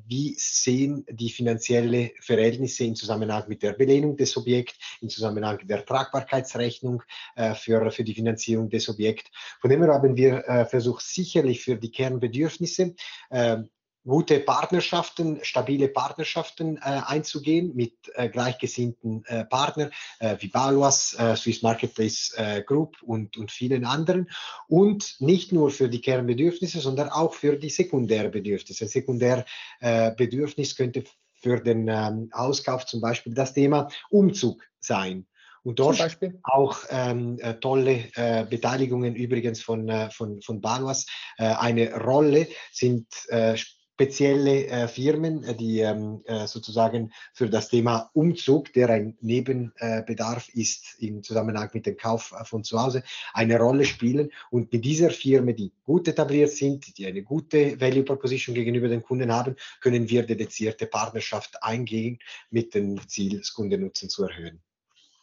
wie 0.06 0.34
sehen 0.36 1.06
die 1.08 1.30
finanziellen 1.30 2.10
Verhältnisse 2.20 2.84
im 2.84 2.94
Zusammenhang 2.94 3.44
mit 3.46 3.62
der 3.62 3.72
Belehnung 3.72 4.16
des 4.16 4.36
Objekts, 4.36 4.74
im 5.00 5.08
Zusammenhang 5.08 5.58
mit 5.58 5.70
der 5.70 5.84
Tragbarkeitsrechnung 5.84 6.91
äh, 7.36 7.54
für, 7.54 7.90
für 7.90 8.04
die 8.04 8.14
Finanzierung 8.14 8.68
des 8.68 8.88
Objekts. 8.88 9.30
Von 9.60 9.70
dem 9.70 9.82
her 9.82 9.92
haben 9.92 10.16
wir 10.16 10.48
äh, 10.48 10.64
versucht, 10.66 11.04
sicherlich 11.04 11.62
für 11.62 11.76
die 11.76 11.90
Kernbedürfnisse 11.90 12.94
äh, 13.30 13.58
gute 14.04 14.40
Partnerschaften, 14.40 15.38
stabile 15.42 15.88
Partnerschaften 15.88 16.76
äh, 16.76 16.80
einzugehen 16.80 17.74
mit 17.74 17.94
äh, 18.14 18.28
gleichgesinnten 18.28 19.24
äh, 19.26 19.44
Partnern 19.44 19.90
wie 20.20 20.50
äh, 20.52 21.36
Swiss 21.36 21.62
Marketplace 21.62 22.34
Group 22.66 22.96
und, 23.02 23.36
und 23.36 23.50
vielen 23.50 23.84
anderen. 23.84 24.30
Und 24.68 25.16
nicht 25.20 25.52
nur 25.52 25.70
für 25.70 25.88
die 25.88 26.00
Kernbedürfnisse, 26.00 26.80
sondern 26.80 27.08
auch 27.08 27.34
für 27.34 27.56
die 27.56 27.70
Sekundärbedürfnisse. 27.70 28.86
Sekundärbedürfnis 28.86 30.76
könnte 30.76 31.04
für 31.34 31.60
den 31.60 31.88
ähm, 31.88 32.28
Auskauf 32.32 32.86
zum 32.86 33.00
Beispiel 33.00 33.34
das 33.34 33.52
Thema 33.52 33.88
Umzug 34.10 34.62
sein. 34.78 35.26
Und 35.64 35.78
dort 35.78 36.18
auch 36.42 36.78
ähm, 36.90 37.38
äh, 37.40 37.54
tolle 37.54 38.04
äh, 38.14 38.44
Beteiligungen 38.44 39.14
übrigens 39.14 39.62
von, 39.62 39.88
äh, 39.88 40.10
von, 40.10 40.42
von 40.42 40.60
Balois. 40.60 41.06
Äh, 41.38 41.44
eine 41.44 41.94
Rolle 41.94 42.48
sind 42.72 43.06
äh, 43.28 43.56
spezielle 44.02 44.66
äh, 44.66 44.88
Firmen, 44.88 45.56
die 45.58 45.80
ähm, 45.80 46.22
äh, 46.24 46.46
sozusagen 46.48 47.12
für 47.34 47.48
das 47.48 47.68
Thema 47.68 48.10
Umzug, 48.14 48.72
der 48.72 48.90
ein 48.90 49.16
Nebenbedarf 49.20 50.48
ist 50.48 50.96
im 50.98 51.22
Zusammenhang 51.22 51.70
mit 51.72 51.86
dem 51.86 51.96
Kauf 51.96 52.34
von 52.44 52.64
zu 52.64 52.82
Hause, 52.82 53.04
eine 53.32 53.58
Rolle 53.58 53.84
spielen. 53.84 54.30
Und 54.50 54.72
mit 54.72 54.84
dieser 54.84 55.10
Firma, 55.10 55.52
die 55.52 55.72
gut 55.84 56.08
etabliert 56.08 56.50
sind, 56.50 56.98
die 56.98 57.06
eine 57.06 57.22
gute 57.22 57.80
Value 57.80 58.02
Proposition 58.02 58.54
gegenüber 58.54 58.88
den 58.88 59.02
Kunden 59.02 59.32
haben, 59.32 59.54
können 59.80 60.08
wir 60.08 60.24
dedizierte 60.24 60.86
Partnerschaft 60.86 61.62
eingehen 61.62 62.18
mit 62.50 62.74
dem 62.74 63.06
Ziel, 63.08 63.38
das 63.38 63.52
Kundennutzen 63.52 64.08
zu 64.08 64.24
erhöhen. 64.24 64.60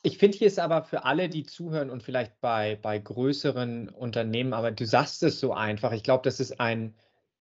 Ich 0.01 0.17
finde, 0.17 0.37
hier 0.37 0.47
ist 0.47 0.59
aber 0.59 0.83
für 0.83 1.03
alle, 1.03 1.27
die 1.27 1.43
zuhören 1.43 1.89
und 1.89 2.03
vielleicht 2.03 2.39
bei, 2.39 2.77
bei 2.81 2.99
größeren 2.99 3.89
Unternehmen, 3.89 4.53
aber 4.53 4.71
du 4.71 4.85
sagst 4.85 5.23
es 5.23 5.39
so 5.39 5.53
einfach. 5.53 5.91
Ich 5.91 6.03
glaube, 6.03 6.23
das 6.23 6.39
ist 6.39 6.59
ein, 6.61 6.95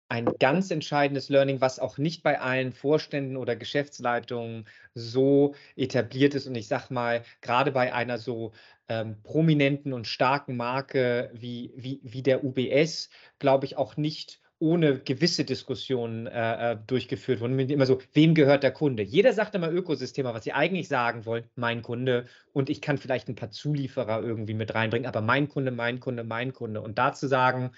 ein 0.09 0.25
ganz 0.39 0.69
entscheidendes 0.69 1.29
Learning, 1.29 1.59
was 1.61 1.79
auch 1.79 1.97
nicht 1.97 2.21
bei 2.21 2.39
allen 2.39 2.71
Vorständen 2.71 3.37
oder 3.37 3.55
Geschäftsleitungen 3.55 4.67
so 4.93 5.55
etabliert 5.75 6.35
ist. 6.35 6.45
Und 6.45 6.55
ich 6.55 6.67
sage 6.67 6.93
mal, 6.93 7.23
gerade 7.41 7.71
bei 7.71 7.93
einer 7.93 8.19
so 8.19 8.51
ähm, 8.89 9.21
prominenten 9.23 9.91
und 9.91 10.05
starken 10.05 10.55
Marke 10.55 11.31
wie, 11.33 11.73
wie, 11.75 11.99
wie 12.03 12.21
der 12.21 12.43
UBS, 12.43 13.09
glaube 13.39 13.65
ich 13.65 13.77
auch 13.77 13.97
nicht 13.97 14.39
ohne 14.59 14.99
gewisse 14.99 15.43
Diskussionen 15.43 16.27
äh, 16.27 16.71
äh 16.71 16.77
durchgeführt 16.87 17.41
wurden. 17.41 17.59
Immer 17.59 17.85
so, 17.85 17.99
wem 18.13 18.35
gehört 18.35 18.63
der 18.63 18.71
Kunde? 18.71 19.03
Jeder 19.03 19.33
sagt 19.33 19.55
immer 19.55 19.71
Ökosystem, 19.71 20.25
was 20.25 20.43
sie 20.43 20.53
eigentlich 20.53 20.87
sagen 20.87 21.25
wollen, 21.25 21.43
mein 21.55 21.81
Kunde. 21.81 22.25
Und 22.53 22.69
ich 22.69 22.81
kann 22.81 22.97
vielleicht 22.97 23.27
ein 23.27 23.35
paar 23.35 23.51
Zulieferer 23.51 24.23
irgendwie 24.23 24.53
mit 24.53 24.73
reinbringen, 24.73 25.07
aber 25.07 25.21
mein 25.21 25.49
Kunde, 25.49 25.71
mein 25.71 25.99
Kunde, 25.99 26.23
mein 26.23 26.53
Kunde. 26.53 26.81
Und 26.81 26.97
da 26.97 27.13
zu 27.13 27.27
sagen, 27.27 27.71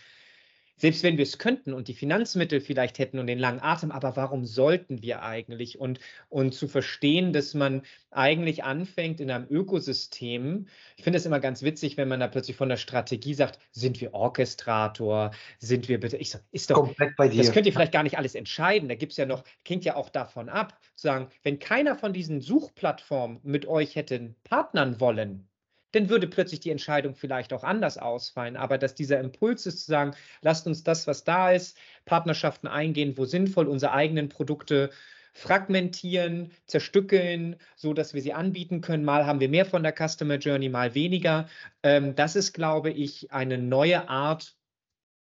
selbst 0.77 1.03
wenn 1.03 1.17
wir 1.17 1.23
es 1.23 1.39
könnten 1.39 1.73
und 1.73 1.87
die 1.87 1.93
Finanzmittel 1.93 2.61
vielleicht 2.61 2.99
hätten 2.99 3.19
und 3.19 3.27
den 3.27 3.39
langen 3.39 3.59
Atem, 3.61 3.91
aber 3.91 4.15
warum 4.15 4.45
sollten 4.45 5.01
wir 5.01 5.23
eigentlich? 5.23 5.79
Und, 5.79 5.99
und 6.29 6.53
zu 6.53 6.67
verstehen, 6.67 7.33
dass 7.33 7.53
man 7.55 7.81
eigentlich 8.11 8.63
anfängt 8.63 9.19
in 9.19 9.31
einem 9.31 9.47
Ökosystem. 9.49 10.67
Ich 10.95 11.03
finde 11.03 11.17
es 11.17 11.25
immer 11.25 11.39
ganz 11.39 11.63
witzig, 11.63 11.97
wenn 11.97 12.07
man 12.07 12.19
da 12.19 12.27
plötzlich 12.27 12.55
von 12.55 12.69
der 12.69 12.77
Strategie 12.77 13.33
sagt, 13.33 13.59
sind 13.71 13.99
wir 13.99 14.13
Orchestrator, 14.13 15.31
sind 15.59 15.89
wir 15.89 15.99
bitte, 15.99 16.17
ich 16.17 16.29
sage, 16.29 16.43
ist 16.51 16.69
doch, 16.69 16.93
das 17.17 17.51
könnt 17.51 17.65
ihr 17.65 17.73
vielleicht 17.73 17.91
gar 17.91 18.03
nicht 18.03 18.17
alles 18.17 18.35
entscheiden. 18.35 18.87
Da 18.87 18.95
gibt 18.95 19.11
es 19.13 19.17
ja 19.17 19.25
noch, 19.25 19.43
hängt 19.67 19.83
ja 19.83 19.95
auch 19.95 20.09
davon 20.09 20.47
ab, 20.47 20.79
zu 20.95 21.07
sagen, 21.07 21.27
wenn 21.43 21.59
keiner 21.59 21.95
von 21.95 22.13
diesen 22.13 22.39
Suchplattformen 22.41 23.39
mit 23.43 23.65
euch 23.65 23.95
hätte 23.95 24.35
partnern 24.43 24.99
wollen, 24.99 25.47
dann 25.91 26.09
würde 26.09 26.27
plötzlich 26.27 26.59
die 26.59 26.71
Entscheidung 26.71 27.15
vielleicht 27.15 27.53
auch 27.53 27.63
anders 27.63 27.97
ausfallen. 27.97 28.57
Aber 28.57 28.77
dass 28.77 28.95
dieser 28.95 29.19
Impuls 29.19 29.65
ist 29.65 29.85
zu 29.85 29.91
sagen, 29.91 30.11
lasst 30.41 30.67
uns 30.67 30.83
das, 30.83 31.07
was 31.07 31.23
da 31.23 31.51
ist, 31.51 31.77
Partnerschaften 32.05 32.67
eingehen, 32.67 33.17
wo 33.17 33.25
sinnvoll 33.25 33.67
unsere 33.67 33.93
eigenen 33.93 34.29
Produkte 34.29 34.91
fragmentieren, 35.33 36.51
zerstückeln, 36.65 37.57
so 37.75 37.93
dass 37.93 38.13
wir 38.15 38.21
sie 38.21 38.33
anbieten 38.33 38.81
können. 38.81 39.05
Mal 39.05 39.25
haben 39.25 39.39
wir 39.39 39.49
mehr 39.49 39.65
von 39.65 39.83
der 39.83 39.93
Customer 39.93 40.37
Journey, 40.37 40.67
mal 40.67 40.95
weniger. 40.95 41.47
Ähm, 41.83 42.15
das 42.15 42.35
ist, 42.35 42.53
glaube 42.53 42.89
ich, 42.89 43.31
eine 43.31 43.57
neue 43.57 44.09
Art, 44.09 44.57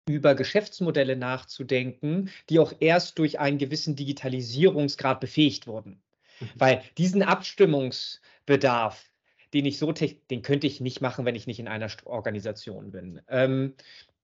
über 0.08 0.34
Geschäftsmodelle 0.34 1.16
nachzudenken, 1.16 2.30
die 2.48 2.58
auch 2.58 2.72
erst 2.80 3.18
durch 3.18 3.38
einen 3.38 3.58
gewissen 3.58 3.94
Digitalisierungsgrad 3.94 5.20
befähigt 5.20 5.66
wurden. 5.66 6.02
Mhm. 6.40 6.50
Weil 6.54 6.82
diesen 6.96 7.22
Abstimmungsbedarf, 7.22 9.07
den 9.54 9.66
ich 9.66 9.78
so, 9.78 9.92
den 9.92 10.42
könnte 10.42 10.66
ich 10.66 10.80
nicht 10.80 11.00
machen, 11.00 11.24
wenn 11.24 11.34
ich 11.34 11.46
nicht 11.46 11.60
in 11.60 11.68
einer 11.68 11.90
Organisation 12.04 12.90
bin. 12.90 13.20
Ähm, 13.28 13.74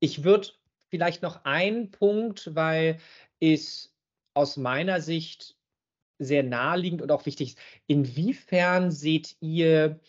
ich 0.01 0.25
würde 0.25 0.49
vielleicht 0.91 1.23
noch 1.23 1.45
einen 1.45 1.91
Punkt, 1.91 2.55
weil 2.55 2.99
es 3.41 3.95
aus 4.35 4.57
meiner 4.57 5.01
Sicht 5.01 5.57
sehr 6.19 6.43
naheliegend 6.43 7.03
und 7.03 7.11
auch 7.11 7.27
wichtig 7.27 7.51
ist. 7.51 7.59
Inwiefern 7.87 8.91
seht 8.91 9.37
ihr 9.41 10.01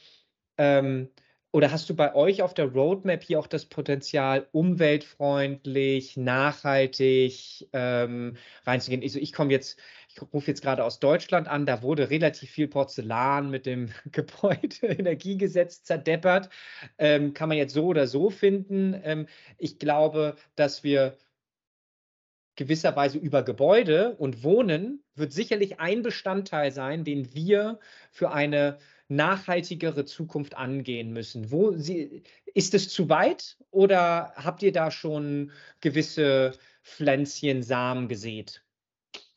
ähm, 0.58 1.10
oder 1.56 1.72
hast 1.72 1.90
du 1.90 1.96
bei 1.96 2.14
euch 2.14 2.42
auf 2.42 2.54
der 2.54 2.66
Roadmap 2.66 3.24
hier 3.24 3.40
auch 3.40 3.48
das 3.48 3.66
Potenzial, 3.66 4.46
umweltfreundlich, 4.52 6.18
nachhaltig 6.18 7.70
ähm, 7.72 8.36
reinzugehen? 8.66 9.02
Also 9.02 9.20
ich 9.20 9.32
komme 9.32 9.54
jetzt, 9.54 9.80
ich 10.16 10.34
rufe 10.34 10.48
jetzt 10.48 10.62
gerade 10.62 10.84
aus 10.84 11.00
Deutschland 11.00 11.48
an, 11.48 11.66
da 11.66 11.82
wurde 11.82 12.10
relativ 12.10 12.50
viel 12.50 12.68
Porzellan 12.68 13.50
mit 13.50 13.66
dem 13.66 13.90
Gebäudeenergiegesetz 14.12 15.84
zerdeppert. 15.84 16.50
Ähm, 16.98 17.34
kann 17.34 17.50
man 17.50 17.58
jetzt 17.58 17.74
so 17.74 17.86
oder 17.86 18.08
so 18.08 18.30
finden. 18.30 19.00
Ähm, 19.04 19.28
ich 19.58 19.78
glaube, 19.78 20.36
dass 20.56 20.84
wir 20.84 21.18
gewisserweise 22.56 23.18
über 23.18 23.44
Gebäude 23.44 24.16
und 24.16 24.44
Wohnen 24.44 25.04
wird 25.16 25.34
sicherlich 25.34 25.82
ein 25.82 26.02
Bestandteil 26.02 26.72
sein, 26.72 27.04
den 27.04 27.34
wir 27.34 27.80
für 28.12 28.32
eine 28.32 28.78
nachhaltigere 29.10 30.06
Zukunft 30.06 30.56
angehen 30.56 31.12
müssen. 31.12 31.52
Wo 31.52 31.74
sie, 31.74 32.24
ist 32.54 32.74
es 32.74 32.88
zu 32.88 33.10
weit 33.10 33.58
oder 33.72 34.34
habt 34.38 34.64
ihr 34.64 34.72
da 34.72 34.92
schon 34.92 35.52
gewisse 35.82 36.54
Pflänzchen, 36.82 37.62
Samen 37.62 38.08
gesät? 38.08 38.65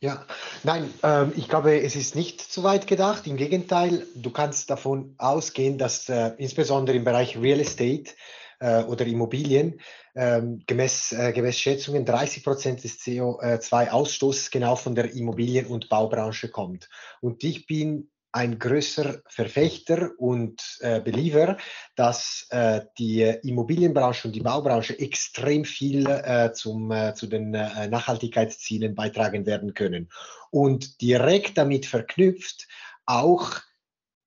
Ja, 0.01 0.25
nein, 0.63 0.95
ähm, 1.03 1.33
ich 1.35 1.49
glaube, 1.49 1.81
es 1.81 1.97
ist 1.97 2.15
nicht 2.15 2.41
zu 2.41 2.63
weit 2.63 2.87
gedacht. 2.87 3.27
Im 3.27 3.37
Gegenteil, 3.37 4.07
du 4.15 4.31
kannst 4.31 4.71
davon 4.71 5.17
ausgehen, 5.19 5.77
dass 5.77 6.09
äh, 6.09 6.35
insbesondere 6.39 6.97
im 6.97 7.03
Bereich 7.03 7.37
Real 7.37 7.59
Estate 7.59 8.13
äh, 8.61 8.85
oder 8.85 9.07
Immobilien 9.07 9.81
ähm, 10.15 10.63
gemäß, 10.69 11.13
äh, 11.13 11.33
gemäß 11.33 11.59
Schätzungen 11.59 12.05
30 12.05 12.45
Prozent 12.45 12.85
des 12.85 13.01
CO2-Ausstoßes 13.01 14.53
genau 14.53 14.77
von 14.77 14.95
der 14.95 15.13
Immobilien- 15.15 15.67
und 15.67 15.89
Baubranche 15.89 16.49
kommt. 16.49 16.89
Und 17.21 17.43
ich 17.43 17.67
bin 17.67 18.09
ein 18.33 18.59
größer 18.59 19.23
Verfechter 19.27 20.11
und 20.19 20.79
äh, 20.81 21.01
Believer, 21.01 21.57
dass 21.97 22.47
äh, 22.51 22.83
die 22.99 23.23
Immobilienbranche 23.23 24.29
und 24.29 24.35
die 24.35 24.43
Baubranche 24.43 24.99
extrem 24.99 25.65
viel 25.65 26.07
äh, 26.07 26.53
zum, 26.53 26.91
äh, 26.91 27.15
zu 27.15 27.27
den 27.27 27.55
äh, 27.55 27.89
Nachhaltigkeitszielen 27.89 28.95
beitragen 28.95 29.47
werden 29.47 29.75
können. 29.75 30.11
Und 30.51 31.01
direkt 31.01 31.59
damit 31.59 31.87
verknüpft 31.87 32.69
auch 33.07 33.57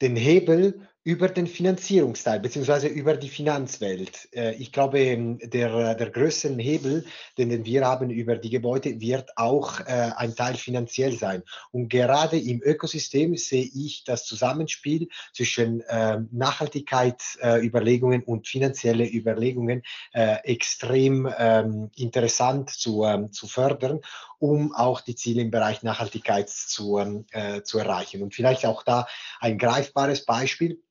den 0.02 0.16
Hebel 0.16 0.88
über 1.04 1.30
den 1.30 1.48
Finanzierungsteil 1.48 2.40
beziehungsweise 2.40 2.88
über 2.88 3.18
die 3.18 3.30
Finanzwelt. 3.30 4.30
Äh, 4.34 4.54
ich 4.56 4.72
glaube, 4.72 5.00
ähm, 5.00 5.40
der, 5.42 5.96
der 5.96 6.10
größte 6.12 6.50
Hebel, 6.50 7.06
den 7.38 7.66
wir 7.66 7.86
haben 7.86 8.12
über 8.12 8.36
die 8.36 8.52
Gebäude, 8.52 9.02
wird 9.02 9.36
auch 9.36 9.80
äh, 9.80 10.12
ein 10.16 10.36
Teil 10.36 10.56
finanziell 10.56 11.14
sein. 11.14 11.42
Und 11.72 11.90
gerade 11.90 12.38
im 12.38 12.62
Ökosystem 12.62 13.36
sehe 13.36 13.68
ich 13.74 14.04
das 14.04 14.26
Zusammenspiel 14.26 15.08
zwischen 15.34 15.84
ähm, 15.90 16.30
Nachhaltigkeitsüberlegungen 16.32 18.24
und 18.24 18.48
finanzielle 18.48 19.10
Überlegungen 19.12 19.82
äh, 20.14 20.36
extrem 20.44 21.28
ähm, 21.38 21.90
interessant 21.96 22.70
zu, 22.70 23.06
zu 23.32 23.48
fördern, 23.48 24.02
um 24.42 24.74
auch 24.74 25.02
die 25.02 25.16
Ziele 25.16 25.42
im 25.42 25.52
Bereich 25.52 25.84
Nachhaltigkeit 25.84 26.50
zu, 26.50 27.26
zu 27.64 27.78
erreichen. 27.78 28.24
Und 28.24 28.34
vielleicht 28.34 28.66
auch 28.66 28.84
da 28.84 29.08
ein 29.40 29.58
greifbares 29.58 30.26
Beispiel 30.26 30.82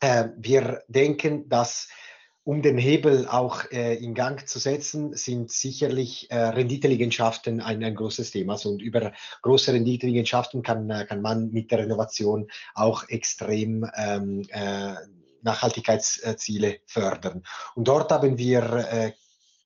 äh, 0.00 0.28
wir 0.36 0.82
denken, 0.88 1.48
dass 1.48 1.88
um 2.42 2.60
den 2.60 2.76
Hebel 2.76 3.26
auch 3.26 3.64
äh, 3.72 3.94
in 3.94 4.12
Gang 4.12 4.46
zu 4.46 4.58
setzen, 4.58 5.16
sind 5.16 5.50
sicherlich 5.50 6.30
äh, 6.30 6.36
Renditeliegenschaften 6.36 7.62
ein, 7.62 7.82
ein 7.82 7.94
großes 7.94 8.32
Thema. 8.32 8.54
Also, 8.54 8.68
und 8.68 8.82
über 8.82 9.12
große 9.40 9.72
Renditeliegenschaften 9.72 10.62
kann, 10.62 10.90
äh, 10.90 11.06
kann 11.06 11.22
man 11.22 11.52
mit 11.52 11.70
der 11.70 11.78
Renovation 11.78 12.48
auch 12.74 13.08
extrem 13.08 13.90
ähm, 13.96 14.46
äh, 14.50 14.92
Nachhaltigkeitsziele 15.40 16.80
fördern. 16.84 17.44
Und 17.74 17.88
dort 17.88 18.12
haben 18.12 18.36
wir 18.36 18.62
äh, 18.90 19.12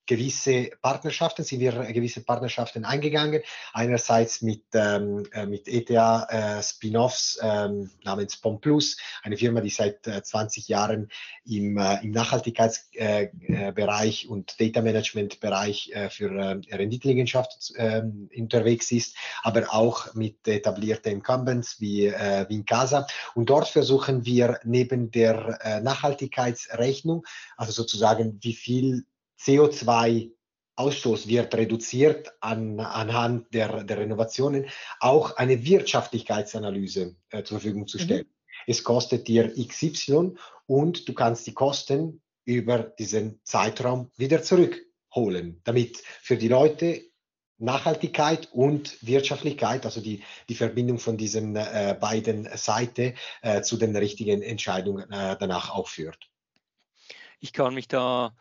gewisse 0.09 0.71
Partnerschaften, 0.83 1.45
sind 1.45 1.61
wir 1.61 1.71
gewisse 1.93 2.25
Partnerschaften 2.25 2.85
eingegangen. 2.85 3.43
Einerseits 3.73 4.43
mit, 4.43 4.65
ähm, 4.73 5.25
äh, 5.33 5.47
mit 5.47 5.69
ETA 5.69 6.59
äh, 6.59 6.63
Spin-offs 6.63 7.39
ähm, 7.43 7.91
namens 8.03 8.39
POMPLUS, 8.39 8.97
eine 9.23 9.37
Firma, 9.37 9.61
die 9.61 9.71
seit 9.71 10.07
äh, 10.07 10.23
20 10.23 10.67
Jahren 10.67 11.11
im, 11.45 11.77
äh, 11.77 12.03
im 12.03 12.11
Nachhaltigkeitsbereich 12.11 14.25
äh, 14.25 14.29
und 14.29 14.59
Data 14.59 14.81
Management 14.81 15.41
Bereich 15.41 15.91
äh, 15.93 16.09
für 16.09 16.31
Renditeliegenschaft 16.31 17.75
ähm, 17.77 18.31
unterwegs 18.35 18.91
ist, 18.91 19.15
aber 19.43 19.75
auch 19.75 20.15
mit 20.15 20.49
etablierten 20.49 21.13
Incumbents 21.13 21.81
wie 21.81 22.07
äh, 22.07 22.49
Wincasa. 22.49 23.07
Und 23.35 23.51
dort 23.51 23.69
versuchen 23.69 24.25
wir 24.25 24.59
neben 24.65 25.11
der 25.11 25.83
Nachhaltigkeitsrechnung, 25.83 27.27
also 27.59 27.73
sozusagen 27.73 28.39
wie 28.41 28.55
viel 28.55 29.05
CO2 29.41 30.31
Ausstoß 30.79 31.27
wird 31.27 31.55
reduziert 31.57 32.33
an, 32.41 32.79
anhand 32.79 33.53
der, 33.53 33.83
der 33.83 33.99
Renovationen, 33.99 34.67
auch 35.01 35.37
eine 35.37 35.65
Wirtschaftlichkeitsanalyse 35.65 37.17
äh, 37.31 37.43
zur 37.43 37.59
Verfügung 37.59 37.89
zu 37.89 37.99
mhm. 37.99 38.03
stellen. 38.03 38.27
Mhm. 38.27 38.65
Es 38.69 38.85
kostet 38.85 39.27
dir 39.27 39.53
XY 39.55 40.35
und 40.67 41.09
du 41.09 41.15
kannst 41.15 41.47
die 41.49 41.55
Kosten 41.55 42.23
über 42.45 42.79
diesen 42.79 43.41
Zeitraum 43.43 44.11
wieder 44.17 44.43
zurückholen, 44.43 45.61
damit 45.65 45.99
für 46.23 46.37
die 46.37 46.49
Leute 46.49 47.03
Nachhaltigkeit 47.59 48.49
und 48.53 49.05
Wirtschaftlichkeit, 49.05 49.85
also 49.85 50.01
die, 50.01 50.23
die 50.49 50.55
Verbindung 50.55 51.01
von 51.01 51.17
diesen 51.17 51.57
äh, 51.57 51.97
beiden 52.01 52.49
Seiten 52.57 53.15
äh, 53.43 53.63
zu 53.63 53.77
den 53.77 53.97
richtigen 53.97 54.43
Entscheidungen 54.43 55.11
äh, 55.11 55.37
danach 55.41 55.75
auch 55.75 55.89
führt. 55.89 56.31
Ich 57.41 57.53
kann 57.53 57.75
mich 57.75 57.89
da 57.89 58.33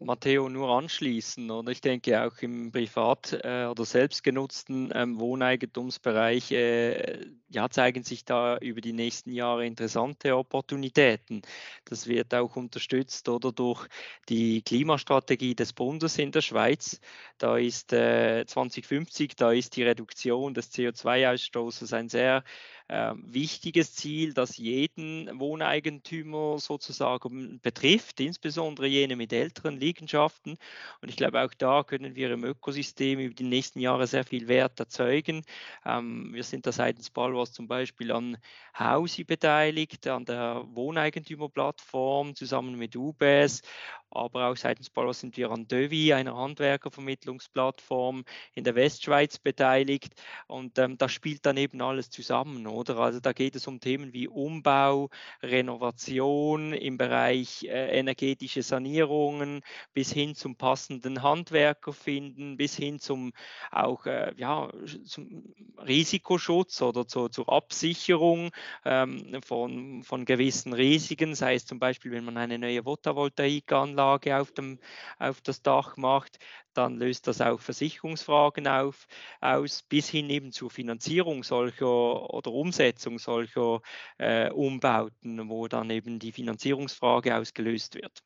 Matteo 0.00 0.48
nur 0.48 0.70
anschließen. 0.70 1.50
Oder 1.50 1.72
ich 1.72 1.80
denke 1.80 2.26
auch 2.26 2.38
im 2.42 2.72
privat- 2.72 3.32
äh, 3.44 3.66
oder 3.66 3.84
selbstgenutzten 3.84 4.90
ähm, 4.94 5.20
Wohneigentumsbereich 5.20 6.52
äh, 6.52 7.26
ja, 7.50 7.68
zeigen 7.68 8.04
sich 8.04 8.24
da 8.24 8.56
über 8.58 8.80
die 8.80 8.92
nächsten 8.92 9.32
Jahre 9.32 9.66
interessante 9.66 10.36
Opportunitäten. 10.36 11.42
Das 11.84 12.06
wird 12.06 12.32
auch 12.34 12.56
unterstützt 12.56 13.28
oder 13.28 13.52
durch 13.52 13.86
die 14.28 14.62
Klimastrategie 14.62 15.54
des 15.54 15.72
Bundes 15.72 16.18
in 16.18 16.30
der 16.30 16.42
Schweiz. 16.42 17.00
Da 17.38 17.56
ist 17.58 17.92
äh, 17.92 18.44
2050, 18.46 19.34
da 19.36 19.52
ist 19.52 19.76
die 19.76 19.82
Reduktion 19.82 20.54
des 20.54 20.72
CO2-Ausstoßes 20.72 21.92
ein 21.92 22.08
sehr 22.08 22.44
äh, 22.90 23.14
wichtiges 23.22 23.94
Ziel, 23.94 24.34
das 24.34 24.56
jeden 24.56 25.38
Wohneigentümer 25.38 26.58
sozusagen 26.58 27.60
betrifft, 27.60 28.18
insbesondere 28.20 28.88
jene 28.88 29.14
mit 29.14 29.32
älteren 29.32 29.78
Liegenschaften. 29.78 30.56
Und 31.00 31.08
ich 31.08 31.16
glaube, 31.16 31.40
auch 31.40 31.54
da 31.54 31.84
können 31.84 32.16
wir 32.16 32.32
im 32.32 32.44
Ökosystem 32.44 33.20
über 33.20 33.34
die 33.34 33.44
nächsten 33.44 33.78
Jahre 33.78 34.08
sehr 34.08 34.24
viel 34.24 34.48
Wert 34.48 34.80
erzeugen. 34.80 35.42
Ähm, 35.86 36.34
wir 36.34 36.42
sind 36.42 36.66
da 36.66 36.72
seitens 36.72 37.10
Balwas 37.40 37.52
zum 37.52 37.68
Beispiel 37.68 38.12
an 38.12 38.36
Hausi 38.78 39.24
beteiligt, 39.24 40.06
an 40.06 40.24
der 40.26 40.62
Wohneigentümerplattform 40.74 42.34
zusammen 42.34 42.76
mit 42.76 42.96
UBS 42.96 43.62
aber 44.10 44.48
auch 44.48 44.56
seitens 44.56 44.90
Bauer 44.90 45.14
sind 45.14 45.36
wir 45.36 45.50
an 45.50 45.68
Dövi, 45.68 46.12
einer 46.12 46.36
Handwerkervermittlungsplattform 46.36 48.24
in 48.54 48.64
der 48.64 48.74
Westschweiz 48.74 49.38
beteiligt 49.38 50.12
und 50.46 50.78
ähm, 50.78 50.98
das 50.98 51.12
spielt 51.12 51.46
dann 51.46 51.56
eben 51.56 51.80
alles 51.80 52.10
zusammen, 52.10 52.66
oder? 52.66 52.98
Also 52.98 53.20
da 53.20 53.32
geht 53.32 53.56
es 53.56 53.66
um 53.66 53.80
Themen 53.80 54.12
wie 54.12 54.28
Umbau, 54.28 55.10
Renovation 55.42 56.72
im 56.72 56.98
Bereich 56.98 57.64
äh, 57.64 57.98
energetische 57.98 58.62
Sanierungen 58.62 59.60
bis 59.92 60.12
hin 60.12 60.34
zum 60.34 60.56
passenden 60.56 61.22
Handwerker 61.22 61.92
finden, 61.92 62.56
bis 62.56 62.76
hin 62.76 62.98
zum 62.98 63.32
auch 63.70 64.06
äh, 64.06 64.32
ja, 64.36 64.70
zum 65.04 65.54
Risikoschutz 65.78 66.82
oder 66.82 67.06
zu, 67.06 67.28
zur 67.28 67.48
Absicherung 67.48 68.50
ähm, 68.84 69.40
von, 69.44 70.02
von 70.02 70.24
gewissen 70.24 70.72
Risiken, 70.72 71.34
sei 71.34 71.54
es 71.54 71.66
zum 71.66 71.78
Beispiel, 71.78 72.12
wenn 72.12 72.24
man 72.24 72.36
eine 72.36 72.58
neue 72.58 72.82
Photovoltaikanlage 72.82 73.99
Anlage 74.00 74.38
auf, 74.38 74.52
dem, 74.52 74.78
auf 75.18 75.40
das 75.42 75.62
Dach 75.62 75.96
macht, 75.96 76.38
dann 76.74 76.96
löst 76.96 77.26
das 77.26 77.40
auch 77.40 77.60
Versicherungsfragen 77.60 78.66
auf, 78.66 79.06
aus, 79.40 79.82
bis 79.82 80.08
hin 80.08 80.30
eben 80.30 80.52
zur 80.52 80.70
Finanzierung 80.70 81.42
solcher 81.42 82.32
oder 82.32 82.52
Umsetzung 82.52 83.18
solcher 83.18 83.82
äh, 84.18 84.50
Umbauten, 84.50 85.48
wo 85.48 85.68
dann 85.68 85.90
eben 85.90 86.18
die 86.18 86.32
Finanzierungsfrage 86.32 87.36
ausgelöst 87.36 87.94
wird. 87.94 88.22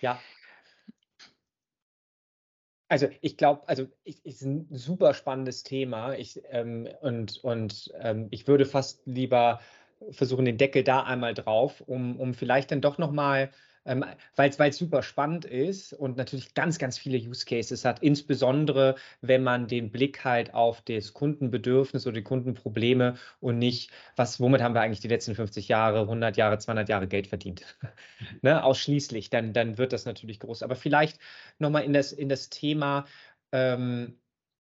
Ja, 0.00 0.20
also 2.88 3.08
ich 3.22 3.36
glaube, 3.36 3.66
also 3.68 3.86
es 4.04 4.18
ist 4.20 4.42
ein 4.42 4.66
super 4.70 5.14
spannendes 5.14 5.62
Thema. 5.62 6.14
Ich, 6.14 6.42
ähm, 6.50 6.88
und 7.00 7.38
und 7.42 7.90
ähm, 7.98 8.28
ich 8.30 8.46
würde 8.46 8.66
fast 8.66 9.06
lieber 9.06 9.60
versuchen, 10.10 10.44
den 10.44 10.58
Deckel 10.58 10.82
da 10.84 11.02
einmal 11.02 11.32
drauf, 11.32 11.80
um, 11.80 12.18
um 12.18 12.34
vielleicht 12.34 12.70
dann 12.70 12.80
doch 12.80 12.98
nochmal 12.98 13.50
ähm, 13.84 14.04
weil 14.36 14.50
es 14.50 14.76
super 14.76 15.02
spannend 15.02 15.44
ist 15.44 15.92
und 15.92 16.16
natürlich 16.16 16.54
ganz, 16.54 16.78
ganz 16.78 16.98
viele 16.98 17.18
Use 17.18 17.44
Cases 17.44 17.84
hat, 17.84 18.02
insbesondere 18.02 18.96
wenn 19.20 19.42
man 19.42 19.66
den 19.66 19.90
Blick 19.90 20.24
halt 20.24 20.54
auf 20.54 20.80
das 20.82 21.12
Kundenbedürfnis 21.12 22.06
oder 22.06 22.14
die 22.14 22.22
Kundenprobleme 22.22 23.16
und 23.40 23.58
nicht, 23.58 23.90
was, 24.16 24.40
womit 24.40 24.62
haben 24.62 24.74
wir 24.74 24.82
eigentlich 24.82 25.00
die 25.00 25.08
letzten 25.08 25.34
50 25.34 25.68
Jahre, 25.68 26.02
100 26.02 26.36
Jahre, 26.36 26.58
200 26.58 26.88
Jahre 26.88 27.08
Geld 27.08 27.26
verdient, 27.26 27.76
ne, 28.42 28.62
ausschließlich, 28.62 29.30
dann, 29.30 29.52
dann 29.52 29.78
wird 29.78 29.92
das 29.92 30.04
natürlich 30.04 30.40
groß. 30.40 30.62
Aber 30.62 30.76
vielleicht 30.76 31.18
nochmal 31.58 31.84
in 31.84 31.92
das, 31.92 32.12
in 32.12 32.28
das 32.28 32.50
Thema, 32.50 33.06
ähm, 33.52 34.18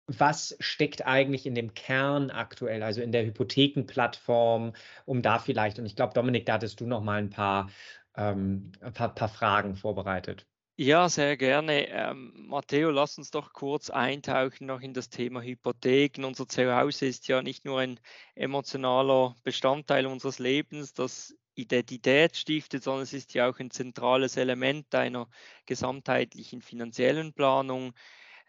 was 0.08 0.56
steckt 0.62 1.06
eigentlich 1.06 1.46
in 1.46 1.54
dem 1.54 1.74
Kern 1.74 2.32
aktuell, 2.32 2.82
also 2.82 3.02
in 3.02 3.12
der 3.12 3.26
Hypothekenplattform, 3.26 4.74
um 5.06 5.22
da 5.22 5.38
vielleicht, 5.38 5.80
und 5.80 5.86
ich 5.86 5.98
glaube, 5.98 6.14
Dominik, 6.14 6.46
da 6.46 6.54
hattest 6.54 6.80
du 6.80 6.88
noch 6.88 7.04
mal 7.04 7.20
ein 7.20 7.30
paar 7.30 7.70
ähm, 8.18 8.72
ein 8.82 8.94
paar, 8.94 9.14
paar, 9.14 9.30
Fragen 9.30 9.76
vorbereitet. 9.76 10.46
Ja, 10.80 11.10
sehr 11.10 11.38
gerne. 11.38 11.88
Ähm, 11.88 12.34
Matteo, 12.48 12.92
lass 12.92 13.18
uns 13.18 13.32
doch 13.32 13.54
kurz 13.54 13.90
eintauchen 13.90 14.68
noch 14.68 14.82
in 14.82 14.94
das 14.94 15.10
Thema 15.10 15.42
Hypotheken. 15.42 16.24
Unser 16.24 16.48
Zuhause 16.48 17.08
ist 17.08 17.28
ja 17.28 17.42
nicht 17.42 17.66
nur 17.66 17.80
ein 17.80 18.00
emotionaler 18.36 19.36
Bestandteil 19.44 20.06
unseres 20.06 20.38
Lebens, 20.38 20.94
das 20.94 21.36
Identität 21.56 22.38
stiftet, 22.38 22.84
sondern 22.84 23.04
es 23.04 23.14
ist 23.14 23.34
ja 23.34 23.50
auch 23.50 23.58
ein 23.60 23.72
zentrales 23.72 24.38
Element 24.38 24.94
einer 24.94 25.28
gesamtheitlichen 25.66 26.62
finanziellen 26.62 27.34
Planung. 27.34 27.94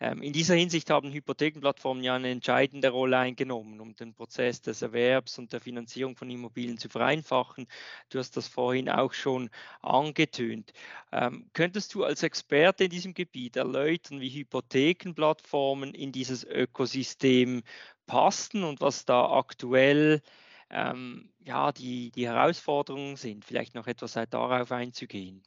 Ähm, 0.00 0.22
in 0.22 0.32
dieser 0.32 0.54
Hinsicht 0.54 0.90
haben 0.90 1.12
Hypothekenplattformen 1.12 2.04
ja 2.04 2.14
eine 2.14 2.30
entscheidende 2.30 2.90
Rolle 2.90 3.18
eingenommen, 3.18 3.80
um 3.80 3.96
den 3.96 4.14
Prozess 4.14 4.60
des 4.60 4.82
Erwerbs 4.82 5.38
und 5.38 5.52
der 5.52 5.60
Finanzierung 5.60 6.16
von 6.16 6.30
Immobilien 6.30 6.78
zu 6.78 6.88
vereinfachen. 6.88 7.66
Du 8.08 8.18
hast 8.18 8.36
das 8.36 8.46
vorhin 8.46 8.88
auch 8.88 9.12
schon 9.12 9.50
angetönt. 9.82 10.72
Ähm, 11.10 11.50
könntest 11.52 11.94
du 11.94 12.04
als 12.04 12.22
Experte 12.22 12.84
in 12.84 12.90
diesem 12.90 13.14
Gebiet 13.14 13.56
erläutern, 13.56 14.20
wie 14.20 14.30
Hypothekenplattformen 14.30 15.94
in 15.94 16.12
dieses 16.12 16.44
Ökosystem 16.44 17.62
passen 18.06 18.62
und 18.62 18.80
was 18.80 19.04
da 19.04 19.30
aktuell 19.30 20.22
ähm, 20.70 21.30
ja, 21.40 21.72
die, 21.72 22.12
die 22.12 22.26
Herausforderungen 22.26 23.16
sind? 23.16 23.44
Vielleicht 23.44 23.74
noch 23.74 23.88
etwas 23.88 24.12
darauf 24.30 24.70
einzugehen. 24.70 25.42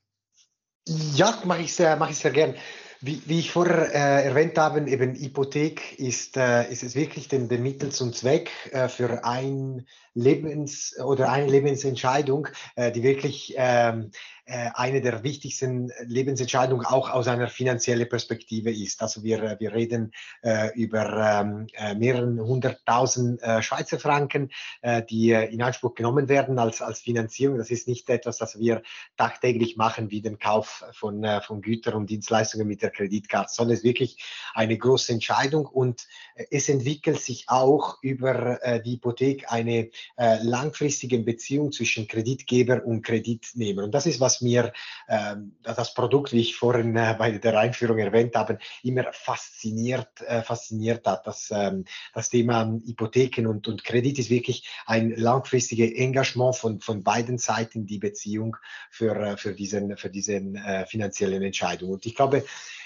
Ja, 0.88 1.42
mache 1.46 1.62
ich 1.62 1.74
sehr, 1.74 1.96
mache 1.96 2.12
ich 2.12 2.18
sehr 2.18 2.32
gern. 2.32 2.56
Wie, 3.04 3.20
wie 3.26 3.40
ich 3.40 3.50
vorher 3.50 3.94
äh, 3.96 4.26
erwähnt 4.26 4.60
habe, 4.60 4.88
eben 4.88 5.16
Hypothek 5.16 5.98
ist, 5.98 6.38
äh, 6.38 6.72
ist 6.72 6.84
es 6.84 6.94
wirklich 6.94 7.28
den, 7.28 7.50
den 7.50 7.64
Mittel 7.64 7.92
zum 7.92 8.14
Zweck 8.14 8.52
äh, 8.72 8.88
für 8.90 9.26
ein 9.26 9.88
Lebens- 10.14 10.96
oder 11.04 11.32
eine 11.32 11.48
Lebensentscheidung, 11.48 12.48
äh, 12.76 12.92
die 12.92 13.02
wirklich 13.02 13.56
ähm, 13.58 14.12
äh, 14.41 14.41
eine 14.46 15.02
der 15.02 15.24
wichtigsten 15.24 15.92
Lebensentscheidungen 16.06 16.86
auch 16.86 17.10
aus 17.10 17.28
einer 17.28 17.48
finanziellen 17.48 18.10
Perspektive 18.10 18.72
ist. 18.72 19.02
Also 19.02 19.24
wir, 19.24 19.58
wir 19.60 19.74
reden 19.74 20.12
äh, 20.42 20.74
über 20.76 21.42
ähm, 21.42 21.68
äh, 21.74 21.96
mehreren 21.96 22.40
hunderttausend 22.40 23.42
äh, 23.42 23.62
Schweizer 23.62 24.00
Franken, 24.00 24.52
äh, 24.82 25.04
die 25.04 25.32
äh, 25.32 25.52
in 25.54 25.62
Anspruch 25.62 25.96
genommen 25.96 26.30
werden 26.30 26.60
als, 26.60 26.82
als 26.82 27.00
Finanzierung. 27.00 27.58
Das 27.58 27.72
ist 27.72 27.88
nicht 27.88 28.10
etwas, 28.10 28.38
das 28.38 28.60
wir 28.60 28.82
tagtäglich 29.18 29.78
machen, 29.78 30.12
wie 30.12 30.22
den 30.22 30.40
Kauf 30.40 30.84
von, 30.94 31.26
von 31.46 31.62
Gütern 31.62 31.96
und 31.96 32.10
Dienstleistungen 32.10 32.68
mit 32.68 32.82
der 32.82 32.92
Kreditkarte, 32.92 33.54
sondern 33.54 33.74
es 33.74 33.80
ist 33.80 33.86
wirklich 33.86 34.24
eine 34.54 34.78
große 34.78 35.12
Entscheidung 35.14 35.66
und 35.66 36.08
es 36.50 36.70
entwickelt 36.70 37.20
sich 37.20 37.46
auch 37.48 37.98
über 38.02 38.60
die 38.84 38.94
Hypothek 38.94 39.52
eine 39.52 39.90
langfristige 40.18 41.20
Beziehung 41.20 41.72
zwischen 41.72 42.08
Kreditgeber 42.08 42.84
und 42.86 43.04
Kreditnehmer. 43.04 43.84
Und 43.84 43.92
das 43.94 44.06
ist, 44.06 44.20
was 44.20 44.31
was 44.32 44.42
mir 44.42 44.72
ähm, 45.10 45.58
das 45.64 45.94
Produkt, 45.94 46.32
wie 46.32 46.40
ich 46.40 46.56
vorhin 46.56 46.96
äh, 46.96 47.16
bei 47.18 47.32
der 47.32 47.60
Einführung 47.60 47.98
erwähnt 47.98 48.36
habe, 48.36 48.60
immer 48.82 49.12
fasziniert, 49.12 50.22
äh, 50.22 50.42
fasziniert 50.42 51.06
hat. 51.06 51.28
Das, 51.28 51.50
ähm, 51.52 51.84
das 52.14 52.30
Thema 52.30 52.66
Hypotheken 52.86 53.48
und, 53.48 53.68
und 53.68 53.84
Kredit 53.84 54.20
ist 54.20 54.30
wirklich 54.30 54.70
ein 54.86 55.12
langfristiges 55.18 55.92
Engagement 55.92 56.56
von, 56.56 56.80
von 56.80 57.04
beiden 57.04 57.38
Seiten, 57.38 57.86
die 57.86 58.00
Beziehung 58.00 58.56
für, 58.90 59.16
äh, 59.16 59.38
für, 59.38 59.54
diesen, 59.54 59.98
für 59.98 60.10
diesen 60.10 60.56
äh, 60.56 60.86
finanziellen 60.86 61.44
Entscheidungen. 61.44 61.94
Und 61.96 62.06
ich 62.06 62.16
glaube, 62.16 62.46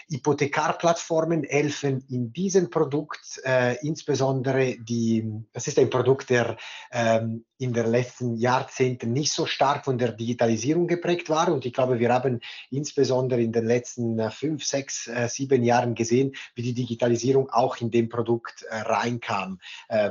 Hypothekarplattformen 0.10 1.44
helfen 1.44 2.04
in 2.10 2.32
diesem 2.32 2.70
Produkt 2.70 3.42
äh, 3.44 3.76
insbesondere 3.86 4.76
die, 4.78 5.26
das 5.52 5.68
ist 5.68 5.80
ein 5.80 5.90
Produkt, 5.90 6.30
der 6.30 6.58
ähm, 6.92 7.46
in 7.58 7.72
den 7.72 7.86
letzten 7.86 8.36
Jahrzehnten 8.36 9.14
nicht 9.14 9.32
so 9.32 9.46
stark 9.46 9.86
von 9.86 9.98
der 9.98 10.12
Digitalisierung 10.12 10.88
geprägt 10.88 11.30
war. 11.30 11.52
Und 11.54 11.66
ich 11.66 11.72
glaube, 11.72 12.00
wir 12.00 12.14
haben 12.14 12.42
insbesondere 12.70 13.42
in 13.42 13.54
den 13.54 13.66
letzten 13.66 14.20
äh, 14.20 14.30
fünf, 14.30 14.66
sechs, 14.66 15.08
äh, 15.08 15.30
sieben 15.30 15.64
Jahren 15.64 15.96
gesehen, 15.96 16.36
wie 16.56 16.64
die 16.64 16.74
Digitalisierung 16.74 17.50
auch 17.50 17.78
in 17.78 17.92
dem 17.92 18.10
Produkt 18.10 18.64
äh, 18.64 18.76
reinkam, 18.76 19.60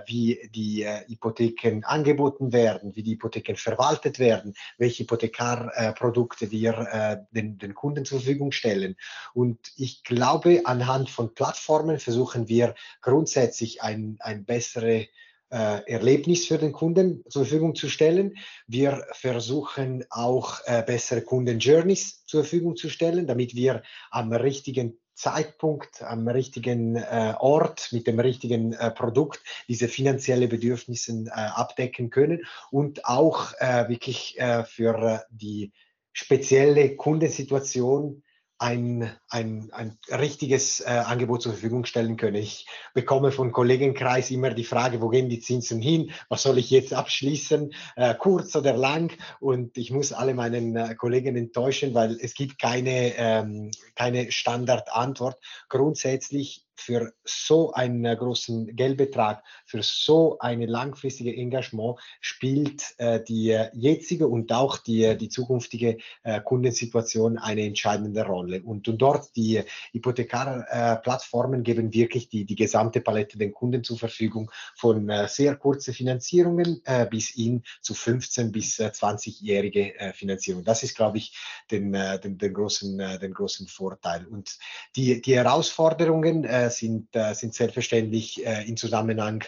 wie 0.07 0.48
die 0.54 0.87
Hypotheken 1.09 1.83
angeboten 1.85 2.52
werden, 2.52 2.94
wie 2.94 3.02
die 3.02 3.12
Hypotheken 3.12 3.57
verwaltet 3.57 4.18
werden, 4.18 4.54
welche 4.78 5.02
Hypothekarprodukte 5.02 6.50
wir 6.50 7.26
den, 7.33 7.59
den 7.59 7.74
Kunden 7.74 8.04
zur 8.04 8.20
Verfügung 8.20 8.52
stellen. 8.52 8.96
Und 9.33 9.59
ich 9.76 10.02
glaube, 10.04 10.62
anhand 10.64 11.11
von 11.11 11.35
Plattformen 11.35 11.98
versuchen 11.98 12.48
wir 12.48 12.74
grundsätzlich 13.00 13.83
ein, 13.83 14.16
ein 14.20 14.44
bessere 14.44 15.07
Erlebnis 15.50 16.46
für 16.46 16.59
den 16.59 16.72
Kunden 16.72 17.22
zur 17.28 17.44
Verfügung 17.44 17.74
zu 17.74 17.88
stellen. 17.88 18.37
Wir 18.66 19.07
versuchen 19.12 20.04
auch 20.11 20.59
äh, 20.64 20.83
bessere 20.83 21.22
Kunden-Journeys 21.22 22.24
zur 22.26 22.42
Verfügung 22.42 22.76
zu 22.76 22.88
stellen, 22.88 23.26
damit 23.26 23.54
wir 23.54 23.83
am 24.11 24.33
richtigen 24.33 24.98
Zeitpunkt, 25.14 26.02
am 26.02 26.26
richtigen 26.28 26.96
äh, 26.96 27.35
Ort, 27.38 27.90
mit 27.92 28.07
dem 28.07 28.18
richtigen 28.18 28.72
äh, 28.72 28.90
Produkt 28.90 29.40
diese 29.68 29.88
finanzielle 29.88 30.48
Bedürfnisse 30.48 31.26
äh, 31.26 31.30
abdecken 31.30 32.11
können 32.11 32.44
und 32.70 33.04
auch 33.04 33.52
äh, 33.59 33.88
wirklich 33.88 34.38
äh, 34.40 34.64
für 34.64 34.98
äh, 34.98 35.18
die 35.30 35.72
spezielle 36.12 36.96
Kundensituation 36.96 38.22
ein, 38.58 39.10
ein, 39.28 39.70
ein 39.72 39.98
richtiges 40.10 40.80
äh, 40.80 40.84
Angebot 40.84 41.42
zur 41.42 41.52
Verfügung 41.52 41.84
stellen 41.84 42.16
können. 42.16 42.36
Ich 42.36 42.66
bekomme 42.94 43.32
von 43.32 43.52
Kollegenkreis 43.52 44.30
immer 44.30 44.50
die 44.50 44.64
Frage, 44.64 45.00
wo 45.00 45.08
gehen 45.08 45.28
die 45.28 45.40
Zinsen 45.40 45.82
hin? 45.82 46.12
Was 46.28 46.42
soll 46.42 46.58
ich 46.58 46.70
jetzt 46.70 46.94
abschließen, 46.94 47.74
äh, 47.96 48.14
kurz 48.14 48.54
oder 48.54 48.76
lang? 48.76 49.12
Und 49.40 49.76
ich 49.76 49.90
muss 49.90 50.12
alle 50.12 50.34
meinen 50.34 50.76
äh, 50.76 50.94
Kollegen 50.94 51.36
enttäuschen, 51.36 51.94
weil 51.94 52.16
es 52.20 52.34
gibt 52.34 52.60
keine, 52.60 53.14
ähm, 53.16 53.70
keine 53.96 54.30
Standardantwort. 54.30 55.38
Grundsätzlich 55.68 56.64
für 56.76 57.12
so 57.24 57.72
einen 57.72 58.04
äh, 58.04 58.16
großen 58.16 58.74
Geldbetrag, 58.76 59.42
für 59.64 59.82
so 59.82 60.38
ein 60.40 60.60
langfristiges 60.62 61.34
Engagement 61.34 61.98
spielt 62.20 62.94
äh, 62.98 63.22
die 63.22 63.50
äh, 63.50 63.70
jetzige 63.74 64.28
und 64.28 64.52
auch 64.52 64.78
die, 64.78 65.04
äh, 65.04 65.16
die 65.16 65.28
zukünftige 65.28 65.98
äh, 66.22 66.40
Kundensituation 66.40 67.38
eine 67.38 67.62
entscheidende 67.62 68.24
Rolle. 68.24 68.62
Und, 68.62 68.88
und 68.88 68.98
dort 68.98 69.34
die 69.37 69.62
Hypothekarplattformen 69.92 71.62
geben 71.62 71.92
wirklich 71.92 72.28
die, 72.28 72.44
die 72.44 72.56
gesamte 72.56 73.00
Palette 73.00 73.38
den 73.38 73.52
Kunden 73.52 73.84
zur 73.84 73.98
Verfügung 73.98 74.50
von 74.76 75.08
äh, 75.08 75.28
sehr 75.28 75.56
kurzen 75.56 75.94
Finanzierungen 75.94 76.82
bis 77.10 77.28
hin 77.28 77.62
zu 77.80 77.94
15 77.94 78.52
bis 78.52 78.78
20-jährige 78.78 80.12
Finanzierung. 80.14 80.64
Das 80.64 80.82
ist, 80.82 80.94
glaube 80.94 81.18
ich, 81.18 81.37
den, 81.70 81.92
den, 81.92 82.38
den, 82.38 82.54
großen, 82.54 82.98
den 82.98 83.32
großen 83.32 83.66
Vorteil. 83.68 84.26
Und 84.26 84.58
die, 84.96 85.20
die 85.20 85.37
Herausforderungen 85.37 86.44
sind, 86.70 87.09
äh, 87.14 87.35
sind 87.35 87.55
selbstverständlich 87.55 88.44
äh, 88.46 88.66
in 88.68 88.77
Zusammenhang 88.77 89.44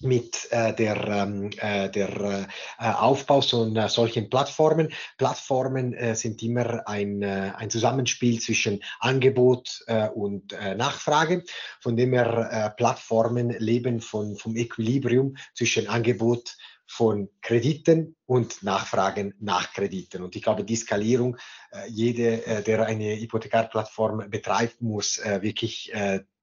mit 0.00 0.48
äh, 0.50 0.74
der, 0.74 0.96
ähm, 1.06 1.50
äh, 1.58 1.88
der 1.88 2.46
äh, 2.78 2.92
Aufbau 2.92 3.40
von 3.40 3.76
äh, 3.76 3.88
solchen 3.88 4.28
Plattformen. 4.28 4.92
Plattformen 5.18 5.94
äh, 5.94 6.14
sind 6.14 6.42
immer 6.42 6.86
ein, 6.86 7.22
äh, 7.22 7.52
ein 7.56 7.70
Zusammenspiel 7.70 8.40
zwischen 8.40 8.82
Angebot 9.00 9.82
äh, 9.86 10.08
und 10.08 10.52
äh, 10.52 10.74
Nachfrage, 10.74 11.44
von 11.80 11.96
dem 11.96 12.12
her 12.12 12.48
äh, 12.50 12.70
Plattformen 12.76 13.50
leben 13.50 14.00
von, 14.00 14.36
vom 14.36 14.56
Equilibrium 14.56 15.36
zwischen 15.54 15.88
Angebot 15.88 16.56
von 16.86 17.28
Krediten 17.40 18.16
und 18.26 18.62
Nachfragen 18.62 19.34
nach 19.40 19.72
Krediten. 19.72 20.22
Und 20.22 20.36
ich 20.36 20.42
glaube, 20.42 20.64
die 20.64 20.76
Skalierung, 20.76 21.36
äh, 21.72 21.88
jede, 21.88 22.46
äh, 22.46 22.62
der 22.62 22.86
eine 22.86 23.16
Hypothekarplattform 23.16 24.30
betreibt, 24.30 24.80
muss 24.80 25.18
äh, 25.18 25.42
wirklich 25.42 25.92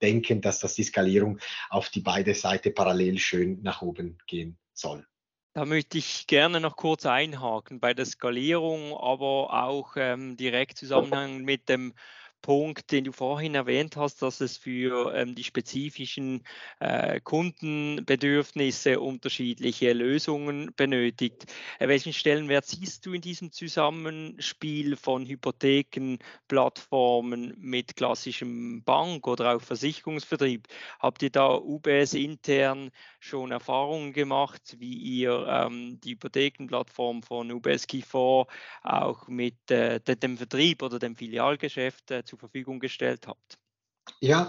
denken, 0.02 0.42
dass 0.42 0.60
das 0.60 0.74
die 0.74 0.84
Skalierung 0.84 1.40
auf 1.70 1.90
die 1.90 2.02
beide 2.02 2.34
Seiten 2.34 2.74
parallel 2.74 3.20
schön 3.20 3.62
nach 3.62 3.82
oben 3.82 4.18
gehen 4.28 4.58
soll. 4.74 5.06
Da 5.54 5.66
möchte 5.66 5.98
ich 5.98 6.28
gerne 6.28 6.60
noch 6.60 6.76
kurz 6.76 7.06
einhaken 7.06 7.80
bei 7.80 7.94
der 7.94 8.06
Skalierung, 8.06 8.94
aber 8.94 9.64
auch 9.64 9.96
ähm, 9.98 10.38
direkt 10.38 10.78
Zusammenhang 10.78 11.42
mit 11.44 11.68
dem 11.68 11.94
Punkt, 12.42 12.92
den 12.92 13.06
du 13.06 13.12
vorhin 13.12 13.56
erwähnt 13.56 13.98
hast, 13.98 14.22
dass 14.22 14.42
es 14.42 14.58
für 14.58 15.14
ähm, 15.14 15.36
die 15.36 15.44
spezifischen 15.44 16.44
äh, 16.80 17.20
Kundenbedürfnisse 17.22 19.00
unterschiedliche 19.00 19.94
Lösungen 19.94 20.72
benötigt. 20.76 21.46
Äh, 21.80 21.88
welchen 21.88 22.14
Stellenwert 22.14 22.66
siehst 22.66 23.06
du 23.06 23.14
in 23.14 23.22
diesem 23.22 23.52
Zusammenspiel 23.52 24.96
von 24.96 25.26
Hypotheken, 25.26 26.18
Plattformen 26.48 27.54
mit 27.60 27.96
klassischem 27.96 28.84
Bank- 28.84 29.28
oder 29.28 29.56
auch 29.56 29.62
Versicherungsvertrieb? 29.62 30.68
Habt 31.00 31.22
ihr 31.22 31.30
da 31.30 31.56
UBS 31.56 32.14
intern 32.14 32.92
schon 33.20 33.52
Erfahrungen 33.52 34.14
gemacht, 34.14 34.78
wie 34.80 34.94
ihr 34.94 35.46
ähm, 35.48 36.00
die 36.02 36.12
Hypothekenplattform 36.12 37.22
von 37.22 37.52
UBS 37.52 37.88
Key4 37.88 38.48
auch 38.84 39.28
mit 39.28 39.70
äh, 39.70 40.00
dem 40.00 40.38
Vertrieb 40.38 40.82
oder 40.82 40.98
dem 40.98 41.16
Filialgeschäft 41.16 42.12
äh, 42.12 42.24
zur 42.32 42.40
Verfügung 42.40 42.80
gestellt 42.80 43.28
habt? 43.28 43.60
Ja, 44.20 44.48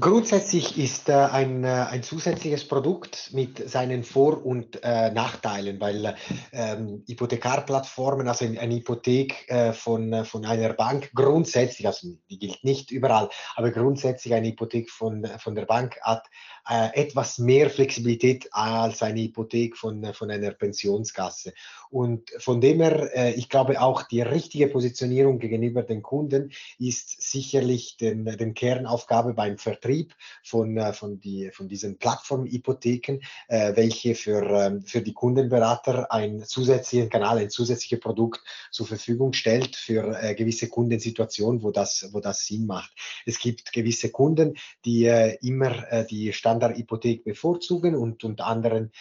grundsätzlich 0.00 0.78
ist 0.78 1.08
äh, 1.08 1.12
ein, 1.12 1.64
äh, 1.64 1.86
ein 1.90 2.02
zusätzliches 2.02 2.66
Produkt 2.66 3.30
mit 3.32 3.68
seinen 3.68 4.04
Vor- 4.04 4.44
und 4.44 4.82
äh, 4.82 5.10
Nachteilen, 5.10 5.80
weil 5.80 6.16
ähm, 6.52 7.02
Hypothekarplattformen, 7.08 8.28
also 8.28 8.44
eine 8.44 8.74
Hypothek 8.74 9.50
äh, 9.50 9.72
von, 9.72 10.12
äh, 10.12 10.24
von 10.24 10.44
einer 10.44 10.72
Bank 10.72 11.10
grundsätzlich, 11.14 11.86
also 11.86 12.08
die 12.30 12.38
gilt 12.38 12.62
nicht 12.64 12.90
überall, 12.90 13.28
aber 13.56 13.70
grundsätzlich 13.70 14.34
eine 14.34 14.48
Hypothek 14.48 14.90
von, 14.90 15.26
von 15.38 15.54
der 15.54 15.66
Bank 15.66 15.98
hat 16.02 16.24
äh, 16.68 16.90
etwas 16.94 17.38
mehr 17.38 17.70
Flexibilität 17.70 18.48
als 18.52 19.02
eine 19.02 19.20
Hypothek 19.20 19.76
von, 19.76 20.14
von 20.14 20.30
einer 20.30 20.52
Pensionskasse. 20.52 21.54
Und 21.92 22.30
von 22.38 22.62
dem 22.62 22.80
her, 22.80 23.10
äh, 23.14 23.32
ich 23.34 23.50
glaube 23.50 23.78
auch 23.78 24.04
die 24.04 24.22
richtige 24.22 24.68
Positionierung 24.68 25.38
gegenüber 25.38 25.82
den 25.82 26.02
Kunden 26.02 26.50
ist 26.78 27.20
sicherlich 27.20 27.98
den, 27.98 28.24
den 28.24 28.54
Kernaufgabe 28.54 29.34
beim 29.34 29.58
Vertrieb 29.58 30.14
von, 30.42 30.78
äh, 30.78 30.94
von, 30.94 31.20
die, 31.20 31.50
von 31.52 31.68
diesen 31.68 31.98
Plattformhypotheken, 31.98 33.20
äh, 33.48 33.76
welche 33.76 34.14
für, 34.14 34.42
ähm, 34.42 34.82
für 34.86 35.02
die 35.02 35.12
Kundenberater 35.12 36.10
einen 36.10 36.42
zusätzlichen 36.44 37.10
Kanal, 37.10 37.36
ein 37.36 37.50
zusätzliches 37.50 38.00
Produkt 38.00 38.40
zur 38.70 38.86
Verfügung 38.86 39.34
stellt 39.34 39.76
für 39.76 40.34
gewisse 40.34 40.68
Kundensituationen, 40.68 41.62
wo 41.62 41.72
das, 41.72 42.08
wo 42.12 42.20
das 42.20 42.46
Sinn 42.46 42.64
macht. 42.64 42.90
Es 43.26 43.38
gibt 43.38 43.72
gewisse 43.72 44.10
Kunden, 44.10 44.56
die 44.84 45.04
immer 45.42 46.04
die 46.04 46.32
Stand 46.32 46.62
Standardhypothek 46.62 47.24
bevorzugen 47.24 47.94
und, 47.94 48.24
und 48.24 48.40
anderen, 48.40 48.92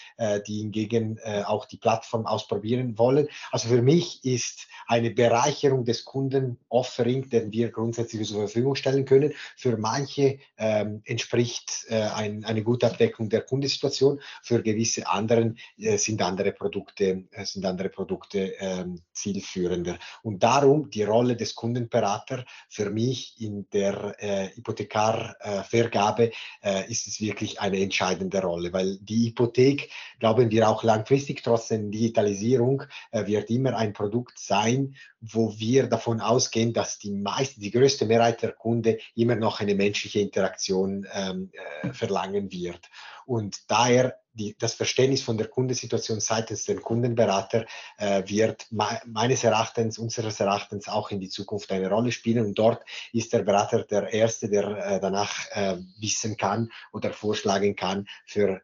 die 0.48 0.60
hingegen 0.60 1.20
auch 1.46 1.66
die 1.66 1.78
Plattform 1.78 2.26
ausprobieren 2.26 2.81
wollen. 2.98 3.28
Also 3.52 3.70
für 3.70 3.82
mich 3.82 4.24
ist 4.24 4.68
eine 4.88 5.12
Bereicherung 5.12 5.86
des 5.86 6.06
Kunden-Offering, 6.06 7.30
den 7.30 7.52
wir 7.52 7.72
grundsätzlich 7.72 8.28
zur 8.28 8.40
Verfügung 8.40 8.76
stellen 8.76 9.06
können. 9.06 9.34
Für 9.56 9.78
manche 9.78 10.40
ähm, 10.58 11.02
entspricht 11.06 11.86
äh, 11.88 12.02
ein, 12.02 12.44
eine 12.44 12.64
gute 12.64 12.88
Abdeckung 12.88 13.30
der 13.30 13.42
Kundensituation, 13.42 14.20
für 14.44 14.62
gewisse 14.62 15.08
anderen 15.08 15.58
äh, 15.78 15.98
sind 15.98 16.22
andere 16.22 16.52
Produkte, 16.52 17.24
äh, 17.32 17.46
sind 17.46 17.66
andere 17.66 17.90
Produkte 17.90 18.54
ähm, 18.60 19.02
zielführender. 19.14 19.98
Und 20.24 20.44
darum 20.44 20.90
die 20.90 21.04
Rolle 21.04 21.36
des 21.36 21.56
Kundenberaters 21.56 22.44
für 22.70 22.90
mich 22.90 23.36
in 23.40 23.68
der 23.72 24.16
äh, 24.20 24.50
Hypothekarvergabe 24.56 26.32
äh, 26.64 26.92
ist 26.92 27.08
es 27.08 27.22
wirklich 27.22 27.60
eine 27.60 27.80
entscheidende 27.80 28.42
Rolle, 28.42 28.74
weil 28.74 28.98
die 28.98 29.28
Hypothek, 29.28 29.90
glauben 30.20 30.52
wir 30.52 30.70
auch 30.70 30.84
langfristig, 30.84 31.44
trotz 31.44 31.70
der 31.70 31.80
Digitalisierung, 31.80 32.71
äh, 33.12 33.26
wird 33.26 33.50
immer 33.50 33.76
ein 33.76 33.94
Produkt 33.94 34.40
sein, 34.40 34.96
wo 35.20 35.58
wir 35.58 35.88
davon 35.88 36.22
ausgehen, 36.22 36.74
dass 36.74 37.00
die 37.00 37.12
meiste, 37.12 37.60
die 37.60 37.72
größte 37.72 38.06
Mehrheit 38.06 38.42
der 38.42 38.54
Kunden 38.54 38.98
immer 39.16 39.36
noch 39.36 39.60
eine 39.60 39.76
menschliche 39.76 40.20
Interaktion 40.20 41.08
ähm, 41.14 41.52
äh, 41.84 41.94
verlangen 41.94 42.52
wird. 42.52 42.90
Und 43.26 43.70
daher 43.70 44.18
die, 44.34 44.56
das 44.58 44.74
Verständnis 44.76 45.22
von 45.22 45.38
der 45.38 45.48
Kundensituation 45.48 46.20
seitens 46.20 46.66
der 46.66 46.78
Kundenberater 46.78 47.66
äh, 47.98 48.24
wird 48.28 48.66
me 48.72 49.00
meines 49.06 49.44
Erachtens, 49.44 49.98
unseres 49.98 50.40
Erachtens 50.40 50.88
auch 50.88 51.12
in 51.12 51.20
die 51.20 51.30
Zukunft 51.30 51.72
eine 51.72 51.90
Rolle 51.90 52.12
spielen. 52.12 52.46
Und 52.46 52.58
dort 52.58 52.84
ist 53.12 53.34
der 53.34 53.44
Berater 53.44 53.84
der 53.84 54.12
Erste, 54.14 54.50
der 54.50 54.66
äh, 54.66 55.00
danach 55.00 55.48
äh, 55.52 55.78
wissen 56.00 56.38
kann 56.38 56.72
oder 56.94 57.12
vorschlagen 57.12 57.76
kann 57.76 58.08
für 58.26 58.62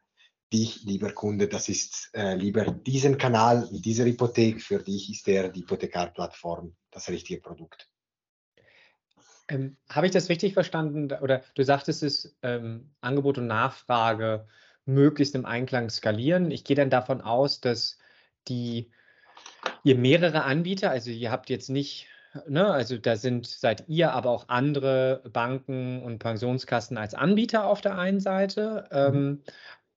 dich, 0.53 0.83
lieber 0.83 1.11
Kunde, 1.11 1.47
das 1.47 1.69
ist 1.69 2.09
äh, 2.13 2.35
lieber 2.35 2.65
diesen 2.65 3.17
Kanal 3.17 3.67
mit 3.71 3.85
dieser 3.85 4.05
Hypothek. 4.05 4.61
Für 4.61 4.79
dich 4.79 5.09
ist 5.11 5.27
der 5.27 5.49
die 5.49 5.61
Hypothekarplattform 5.61 6.75
das 6.91 7.09
richtige 7.09 7.41
Produkt. 7.41 7.89
Ähm, 9.49 9.77
Habe 9.89 10.07
ich 10.07 10.13
das 10.13 10.29
richtig 10.29 10.53
verstanden? 10.53 11.11
Oder 11.21 11.43
du 11.55 11.63
sagtest 11.63 12.03
es, 12.03 12.37
ähm, 12.41 12.91
Angebot 13.01 13.37
und 13.37 13.47
Nachfrage 13.47 14.47
möglichst 14.85 15.35
im 15.35 15.45
Einklang 15.45 15.89
skalieren. 15.89 16.51
Ich 16.51 16.63
gehe 16.63 16.75
dann 16.75 16.89
davon 16.89 17.21
aus, 17.21 17.59
dass 17.59 17.97
die 18.47 18.89
ihr 19.83 19.97
mehrere 19.97 20.43
Anbieter, 20.43 20.89
also 20.89 21.11
ihr 21.11 21.31
habt 21.31 21.49
jetzt 21.49 21.69
nicht, 21.69 22.07
ne, 22.47 22.65
also 22.65 22.97
da 22.97 23.15
sind 23.15 23.47
seid 23.47 23.85
ihr, 23.87 24.13
aber 24.13 24.31
auch 24.31 24.49
andere 24.49 25.23
Banken 25.31 26.01
und 26.03 26.19
Pensionskassen 26.19 26.97
als 26.97 27.13
Anbieter 27.13 27.65
auf 27.65 27.81
der 27.81 27.97
einen 27.97 28.19
Seite. 28.19 28.87
Mhm. 28.91 28.97
Ähm, 28.97 29.43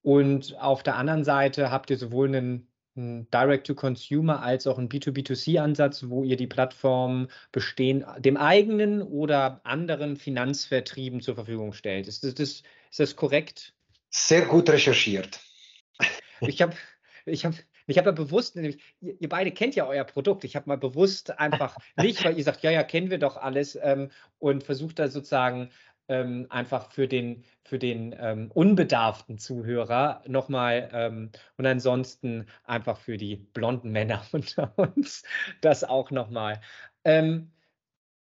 und 0.02 0.58
auf 0.58 0.82
der 0.82 0.96
anderen 0.96 1.24
Seite 1.24 1.70
habt 1.70 1.90
ihr 1.90 1.98
sowohl 1.98 2.28
einen, 2.28 2.68
einen 2.96 3.30
Direct-to-Consumer 3.30 4.42
als 4.42 4.66
auch 4.66 4.78
einen 4.78 4.88
B2B2C-Ansatz, 4.88 6.04
wo 6.08 6.24
ihr 6.24 6.36
die 6.36 6.46
Plattform 6.46 7.28
bestehen, 7.52 8.04
dem 8.18 8.36
eigenen 8.36 9.02
oder 9.02 9.60
anderen 9.64 10.16
Finanzvertrieben 10.16 11.20
zur 11.20 11.34
Verfügung 11.34 11.72
stellt. 11.72 12.08
Ist 12.08 12.24
das, 12.24 12.32
ist 12.32 12.64
das 12.96 13.16
korrekt? 13.16 13.74
Sehr 14.08 14.46
gut 14.46 14.70
recherchiert. 14.70 15.40
Ich 16.40 16.62
habe 16.62 16.74
ich 17.26 17.44
hab, 17.44 17.54
ich 17.86 17.98
hab 17.98 18.06
ja 18.06 18.12
bewusst, 18.12 18.56
ihr, 18.56 18.74
ihr, 19.00 19.28
beide 19.28 19.50
kennt 19.52 19.74
ja 19.74 19.86
euer 19.86 20.04
Produkt. 20.04 20.44
Ich 20.44 20.56
habe 20.56 20.68
mal 20.68 20.78
bewusst 20.78 21.38
einfach 21.38 21.76
nicht, 21.96 22.24
weil 22.24 22.38
ihr 22.38 22.44
sagt, 22.44 22.62
ja, 22.62 22.70
ja, 22.70 22.82
kennen 22.82 23.10
wir 23.10 23.18
doch 23.18 23.36
alles 23.36 23.78
ähm, 23.80 24.10
und 24.38 24.64
versucht 24.64 24.98
da 24.98 25.08
sozusagen 25.08 25.70
ähm, 26.10 26.46
einfach 26.50 26.90
für 26.92 27.08
den, 27.08 27.44
für 27.64 27.78
den 27.78 28.14
ähm, 28.18 28.50
unbedarften 28.52 29.38
Zuhörer 29.38 30.22
nochmal 30.26 30.90
ähm, 30.92 31.30
und 31.56 31.66
ansonsten 31.66 32.46
einfach 32.64 32.98
für 32.98 33.16
die 33.16 33.36
blonden 33.36 33.92
Männer 33.92 34.22
unter 34.32 34.76
uns 34.76 35.22
das 35.60 35.84
auch 35.84 36.10
nochmal. 36.10 36.60
Ähm, 37.04 37.52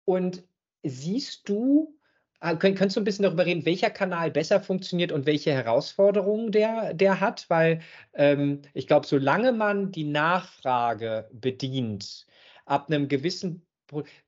und 0.05 0.45
siehst 0.83 1.49
du 1.49 1.99
Ah, 2.41 2.55
könntest 2.55 2.97
du 2.97 3.01
ein 3.01 3.05
bisschen 3.05 3.25
darüber 3.25 3.47
reden, 3.47 3.67
welcher 3.67 3.91
Kanal 3.91 4.31
besser 4.31 4.61
funktioniert 4.61 5.11
und 5.11 5.27
welche 5.27 5.53
Herausforderungen 5.53 6.53
der, 6.53 6.95
der 6.95 7.19
hat? 7.21 7.51
Weil 7.51 7.81
ähm, 8.15 8.63
ich 8.75 8.87
glaube, 8.87 9.07
solange 9.09 9.51
man 9.53 9.91
die 9.91 10.05
Nachfrage 10.05 11.29
bedient, 11.33 12.27
ab 12.65 12.87
einem 12.89 13.09
gewissen 13.09 13.67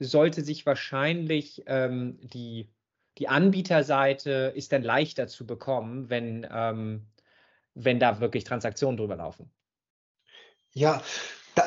sollte 0.01 0.43
sich 0.43 0.67
wahrscheinlich 0.67 1.63
ähm, 1.67 2.19
die, 2.23 2.69
die 3.19 3.29
Anbieterseite 3.29 4.53
ist 4.55 4.73
dann 4.73 4.83
leichter 4.83 5.27
zu 5.29 5.47
bekommen, 5.47 6.11
wenn, 6.11 6.47
ähm, 6.51 7.07
wenn 7.75 7.99
da 7.99 8.21
wirklich 8.21 8.45
Transaktionen 8.45 8.97
drüber 8.97 9.17
laufen. 9.17 9.51
Ja, 10.73 11.03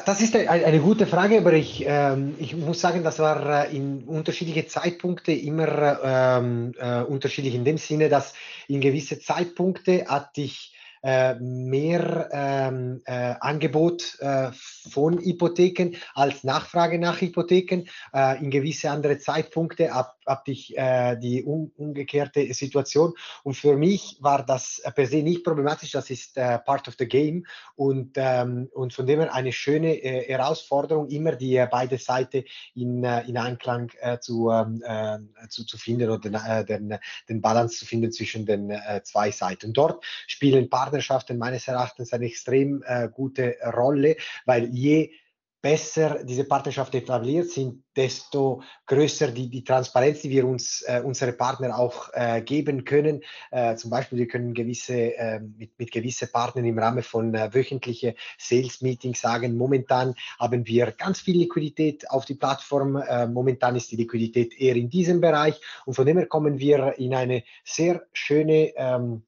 das 0.05 0.21
ist 0.21 0.35
eine 0.35 0.79
gute 0.79 1.05
Frage, 1.05 1.37
aber 1.37 1.53
ich, 1.53 1.83
ähm, 1.85 2.35
ich 2.39 2.55
muss 2.55 2.79
sagen, 2.79 3.03
das 3.03 3.19
war 3.19 3.67
äh, 3.67 3.75
in 3.75 4.05
unterschiedliche 4.05 4.65
Zeitpunkte 4.65 5.33
immer 5.33 5.99
ähm, 6.03 6.73
äh, 6.79 7.01
unterschiedlich 7.01 7.53
in 7.53 7.65
dem 7.65 7.77
Sinne, 7.77 8.09
dass 8.09 8.33
in 8.67 8.81
gewisse 8.81 9.19
Zeitpunkte 9.19 10.05
hatte 10.07 10.41
ich 10.41 10.73
äh, 11.03 11.35
mehr 11.35 12.29
ähm, 12.31 13.01
äh, 13.05 13.35
Angebot 13.41 14.17
äh, 14.21 14.51
von 14.89 15.19
Hypotheken 15.19 15.97
als 16.13 16.45
Nachfrage 16.45 16.97
nach 16.97 17.19
Hypotheken. 17.19 17.85
Äh, 18.13 18.41
in 18.41 18.49
gewisse 18.49 18.89
andere 18.89 19.17
Zeitpunkte 19.17 19.91
ab, 19.91 20.15
ab 20.25 20.43
ich 20.47 20.77
äh, 20.77 21.17
die 21.17 21.43
un, 21.43 21.71
umgekehrte 21.75 22.53
Situation. 22.53 23.13
Und 23.43 23.55
für 23.55 23.75
mich 23.75 24.17
war 24.21 24.45
das 24.45 24.81
per 24.95 25.05
se 25.05 25.17
nicht 25.17 25.43
problematisch. 25.43 25.91
Das 25.91 26.09
ist 26.09 26.35
part 26.35 26.87
of 26.87 26.95
the 26.97 27.07
game 27.07 27.45
und, 27.75 28.13
ähm, 28.15 28.69
und 28.73 28.93
von 28.93 29.05
dem 29.05 29.19
her 29.19 29.33
eine 29.33 29.51
schöne 29.51 29.89
Herausforderung, 29.93 31.09
immer 31.09 31.33
die 31.33 31.63
beide 31.69 31.97
Seiten 31.97 32.43
in, 32.75 33.03
in 33.03 33.37
Einklang 33.37 33.91
zu, 34.21 34.49
ähm, 34.49 34.81
zu, 35.49 35.65
zu 35.65 35.77
finden 35.77 36.09
oder 36.09 36.63
den, 36.63 36.97
den 37.27 37.41
Balance 37.41 37.79
zu 37.79 37.85
finden 37.85 38.11
zwischen 38.11 38.45
den 38.45 38.73
zwei 39.03 39.31
Seiten. 39.31 39.73
Dort 39.73 40.03
spielen 40.27 40.69
Partner 40.69 40.92
Partnerschaften 40.93 41.39
meines 41.39 41.67
Erachtens 41.67 42.13
eine 42.13 42.25
extrem 42.25 42.83
äh, 42.85 43.09
gute 43.09 43.55
Rolle, 43.75 44.15
weil 44.45 44.65
je 44.65 45.11
besser 45.63 46.25
diese 46.25 46.43
Partnerschaft 46.43 46.93
etabliert 46.93 47.49
sind, 47.49 47.85
desto 47.95 48.61
größer 48.85 49.29
die, 49.29 49.49
die 49.49 49.63
Transparenz, 49.63 50.21
die 50.21 50.29
wir 50.29 50.45
uns, 50.45 50.81
äh, 50.81 51.01
unsere 51.01 51.31
Partner 51.31 51.79
auch 51.79 52.09
äh, 52.11 52.41
geben 52.41 52.83
können. 52.83 53.21
Äh, 53.49 53.77
zum 53.77 53.89
Beispiel, 53.89 54.19
wir 54.19 54.27
können 54.27 54.53
gewisse, 54.53 54.93
ähm, 54.93 55.55
mit, 55.57 55.79
mit 55.79 55.89
gewissen 55.89 56.29
Partnern 56.29 56.65
im 56.65 56.77
Rahmen 56.77 57.01
von 57.01 57.33
äh, 57.33 57.49
wöchentlichen 57.53 58.13
Sales-Meetings 58.37 59.21
sagen, 59.21 59.55
momentan 59.55 60.15
haben 60.37 60.67
wir 60.67 60.91
ganz 60.91 61.21
viel 61.21 61.37
Liquidität 61.37 62.09
auf 62.09 62.25
die 62.25 62.35
Plattform, 62.35 62.97
äh, 62.97 63.25
momentan 63.25 63.77
ist 63.77 63.89
die 63.89 63.95
Liquidität 63.95 64.59
eher 64.59 64.75
in 64.75 64.89
diesem 64.89 65.21
Bereich 65.21 65.61
und 65.85 65.93
von 65.93 66.05
dem 66.05 66.17
her 66.17 66.27
kommen 66.27 66.59
wir 66.59 66.99
in 66.99 67.15
eine 67.15 67.43
sehr 67.63 68.05
schöne 68.11 68.73
ähm, 68.75 69.23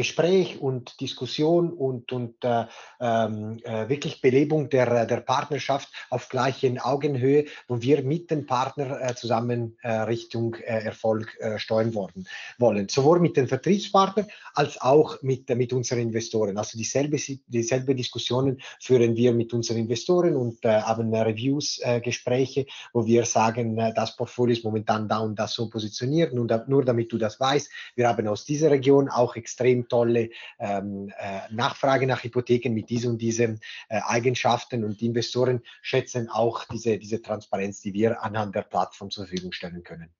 Gespräch 0.00 0.58
und 0.62 0.98
Diskussion 1.02 1.74
und, 1.74 2.10
und 2.10 2.42
äh, 2.42 2.64
ähm, 3.00 3.58
äh, 3.64 3.86
wirklich 3.90 4.22
Belebung 4.22 4.70
der, 4.70 5.04
der 5.04 5.20
Partnerschaft 5.20 5.90
auf 6.08 6.30
gleichen 6.30 6.78
Augenhöhe, 6.78 7.44
wo 7.68 7.82
wir 7.82 8.02
mit 8.02 8.30
dem 8.30 8.46
Partner 8.46 8.98
äh, 8.98 9.14
zusammen 9.14 9.76
äh, 9.82 9.92
Richtung 9.92 10.54
äh, 10.54 10.84
Erfolg 10.84 11.36
äh, 11.38 11.58
steuern 11.58 11.92
worden, 11.94 12.26
wollen. 12.56 12.88
Sowohl 12.88 13.20
mit 13.20 13.36
den 13.36 13.46
Vertriebspartnern 13.46 14.26
als 14.54 14.80
auch 14.80 15.20
mit, 15.20 15.50
mit 15.50 15.74
unseren 15.74 15.98
Investoren. 15.98 16.56
Also 16.56 16.78
dieselbe, 16.78 17.18
dieselbe 17.46 17.94
Diskussionen 17.94 18.62
führen 18.80 19.16
wir 19.16 19.34
mit 19.34 19.52
unseren 19.52 19.76
Investoren 19.76 20.34
und 20.34 20.64
haben 20.64 21.14
Reviews, 21.14 21.78
Gespräche, 22.02 22.64
wo 22.94 23.04
wir 23.04 23.26
sagen, 23.26 23.76
das 23.94 24.16
Portfolio 24.16 24.54
ist 24.54 24.64
momentan 24.64 25.08
da 25.08 25.18
und 25.18 25.38
das 25.38 25.52
so 25.52 25.68
positioniert. 25.68 26.32
Nur, 26.32 26.46
nur 26.68 26.84
damit 26.84 27.12
du 27.12 27.18
das 27.18 27.38
weißt, 27.38 27.70
wir 27.96 28.08
haben 28.08 28.26
aus 28.28 28.46
dieser 28.46 28.70
Region 28.70 29.08
auch 29.10 29.36
extrem 29.36 29.88
tolle 29.90 30.30
ähm, 30.58 31.12
äh, 31.18 31.40
Nachfrage 31.52 32.06
nach 32.06 32.24
Hypotheken 32.24 32.72
mit 32.72 32.88
diesen 32.88 33.12
und 33.12 33.18
diesen 33.18 33.60
äh, 33.90 34.00
Eigenschaften 34.06 34.84
und 34.84 35.02
die 35.02 35.06
Investoren 35.06 35.62
schätzen 35.82 36.30
auch 36.30 36.64
diese, 36.64 36.96
diese 36.96 37.20
Transparenz, 37.20 37.82
die 37.82 37.92
wir 37.92 38.22
anhand 38.22 38.54
der 38.54 38.62
Plattform 38.62 39.10
zur 39.10 39.26
Verfügung 39.26 39.52
stellen 39.52 39.82
können. 39.82 40.10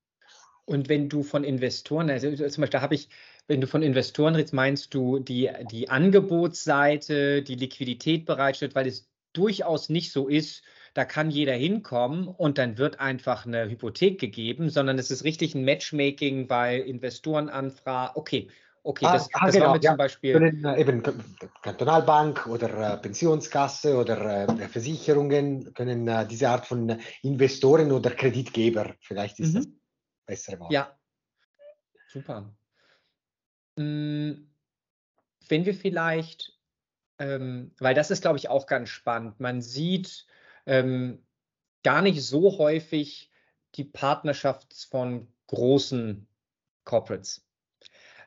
Und 0.67 0.89
wenn 0.89 1.09
du 1.09 1.23
von 1.23 1.43
Investoren, 1.43 2.11
also 2.11 2.31
zum 2.31 2.61
Beispiel 2.61 2.81
habe 2.81 2.95
ich, 2.95 3.09
wenn 3.49 3.61
du 3.61 3.67
von 3.67 3.83
Investoren 3.83 4.37
redest, 4.37 4.55
meinst 4.55 4.95
du 4.95 5.19
die, 5.19 5.51
die 5.71 5.89
Angebotsseite, 5.89 7.43
die 7.43 7.57
Liquidität 7.57 8.25
bereitstellt, 8.25 8.75
weil 8.75 8.87
es 8.87 9.11
durchaus 9.33 9.89
nicht 9.89 10.13
so 10.13 10.29
ist, 10.29 10.63
da 10.95 11.05
kann 11.05 11.31
jeder 11.31 11.55
hinkommen 11.55 12.29
und 12.29 12.59
dann 12.59 12.79
wird 12.79 13.01
einfach 13.01 13.47
eine 13.47 13.69
Hypothek 13.69 14.21
gegeben, 14.21 14.71
sondern 14.71 14.99
es 14.99 15.11
ist 15.11 15.25
richtig 15.25 15.55
ein 15.55 15.65
Matchmaking 15.65 16.47
bei 16.47 16.77
Investorenanfragen. 16.77 18.17
Okay, 18.17 18.49
Okay, 18.83 19.05
ah, 19.05 19.13
das, 19.13 19.29
ah, 19.35 19.47
das 19.47 19.55
genau, 19.55 19.67
war 19.67 19.75
mit 19.75 19.85
ja, 19.85 19.91
zum 19.91 19.99
Beispiel. 19.99 20.33
Können, 20.33 20.65
äh, 20.65 20.81
eben 20.81 21.03
Kantonalbank 21.63 22.47
oder 22.47 22.95
äh, 22.95 22.97
Pensionskasse 22.97 23.97
oder 23.97 24.49
äh, 24.49 24.69
Versicherungen 24.69 25.75
können 25.75 26.09
äh, 26.09 26.27
diese 26.27 26.49
Art 26.49 26.67
von 26.67 26.99
Investoren 27.23 27.93
oder 27.93 28.11
Kreditgeber, 28.11 28.95
vielleicht 29.01 29.39
ist 29.39 29.53
mhm. 29.53 29.59
das 29.59 29.69
bessere 30.25 30.61
Wort. 30.61 30.73
Ja, 30.73 30.99
super. 32.09 32.51
Hm, 33.77 34.51
wenn 35.49 35.67
wir 35.67 35.75
vielleicht, 35.75 36.59
ähm, 37.19 37.75
weil 37.81 37.95
das 37.95 38.11
ist, 38.11 38.23
glaube 38.23 38.39
ich, 38.39 38.49
auch 38.49 38.67
ganz 38.67 38.89
spannend, 38.89 39.41
man 39.41 39.61
sieht 39.61 40.27
ähm, 40.65 41.23
gar 41.83 42.01
nicht 42.01 42.23
so 42.23 42.57
häufig 42.57 43.31
die 43.75 43.85
Partnerschaft 43.85 44.73
von 44.89 45.31
großen 45.49 46.27
Corporates 46.85 47.47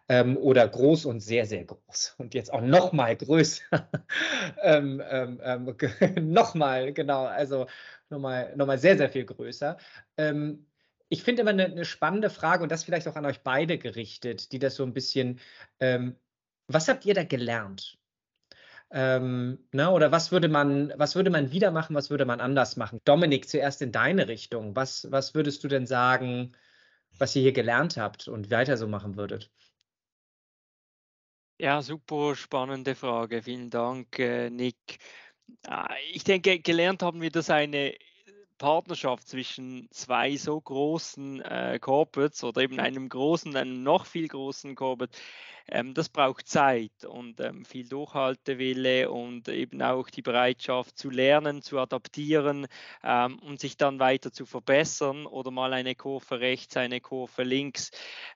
ähm, 0.10 0.38
oder 0.38 0.68
groß 0.68 1.06
und 1.06 1.20
sehr, 1.22 1.46
sehr 1.46 1.66
groß 1.66 2.16
und 2.18 2.34
jetzt 2.34 2.52
auch 2.54 2.62
noch 2.62 2.92
mal 2.92 3.16
größer. 3.16 3.64
ähm, 4.62 5.02
ähm, 5.10 5.40
ähm 5.44 5.76
noch 6.34 6.56
mal, 6.56 6.94
genau, 6.94 7.26
also 7.26 7.68
noch 8.10 8.20
mal, 8.20 8.56
noch 8.56 8.68
mal 8.68 8.78
sehr, 8.78 8.98
sehr 8.98 9.10
viel 9.10 9.26
größer. 9.26 9.78
Ähm, 10.18 10.66
ich 11.10 11.24
finde 11.24 11.42
immer 11.44 11.52
eine, 11.52 11.66
eine, 11.66 11.86
spannende 11.86 12.30
Frage 12.30 12.64
und 12.64 12.72
das 12.72 12.84
vielleicht 12.84 13.08
auch 13.08 13.16
an 13.16 13.26
euch 13.26 13.42
beide 13.42 13.78
gerichtet, 13.78 14.52
die 14.52 14.60
das 14.60 14.76
so 14.76 14.84
ein 14.84 14.94
bisschen, 14.94 15.40
ähm, 15.80 16.16
was 16.68 16.88
habt 16.88 17.06
ihr 17.06 17.14
da 17.14 17.24
gelernt? 17.24 17.98
Ähm, 18.92 19.60
ne, 19.72 19.90
oder 19.92 20.12
was 20.12 20.32
würde 20.32 20.50
man, 20.50 20.94
was 20.98 21.16
würde 21.16 21.32
man 21.32 21.52
wieder 21.52 21.72
machen, 21.72 21.96
was 21.96 22.10
würde 22.10 22.26
man 22.26 22.40
anders 22.40 22.78
machen? 22.78 23.00
Dominik, 23.06 23.50
zuerst 23.50 23.82
in 23.82 23.92
deine 23.92 24.28
Richtung. 24.28 24.76
Was, 24.76 25.12
was 25.12 25.34
würdest 25.36 25.64
du 25.64 25.68
denn 25.68 25.88
sagen, 25.88 26.56
was 27.18 27.36
ihr 27.36 27.42
hier 27.42 27.54
gelernt 27.54 27.98
habt 27.98 28.28
und 28.28 28.52
weiter 28.52 28.78
so 28.78 28.88
machen 28.88 29.18
würdet? 29.18 29.52
Ja, 31.64 31.82
super 31.82 32.36
spannende 32.36 32.94
Frage. 32.94 33.42
Vielen 33.42 33.70
Dank, 33.70 34.20
äh, 34.20 34.50
Nick. 34.50 35.00
Ah, 35.66 35.96
ich 36.12 36.26
denke, 36.26 36.60
gelernt 36.60 37.02
haben 37.02 37.22
wir, 37.22 37.32
dass 37.32 37.50
eine 37.50 37.96
Partnerschaft 38.58 39.30
zwischen 39.30 39.88
zwei 39.92 40.36
so 40.36 40.60
großen 40.60 41.40
äh, 41.42 41.80
Corporates 41.80 42.44
oder 42.44 42.64
eben 42.64 42.82
einem 42.82 43.08
großen, 43.08 43.56
einem 43.56 43.82
noch 43.82 44.06
viel 44.06 44.28
großen 44.28 44.76
Corporate, 44.76 45.18
ähm, 45.70 45.94
das 45.94 46.10
braucht 46.10 46.50
Zeit 46.50 47.06
und 47.08 47.40
ähm, 47.40 47.64
viel 47.64 47.88
Durchhaltewille 47.88 49.10
und 49.10 49.48
eben 49.48 49.82
auch 49.82 50.10
die 50.10 50.22
Bereitschaft 50.22 50.98
zu 50.98 51.10
lernen, 51.10 51.62
zu 51.62 51.80
adaptieren 51.80 52.68
ähm, 53.06 53.40
und 53.40 53.62
sich 53.62 53.78
dann 53.78 54.00
weiter 54.00 54.34
zu 54.34 54.46
verbessern 54.46 55.26
oder 55.26 55.50
mal 55.50 55.72
eine 55.72 55.96
Kurve 55.96 56.42
rechts, 56.42 56.76
eine 56.76 57.00
Kurve 57.00 57.44
links. 57.44 57.92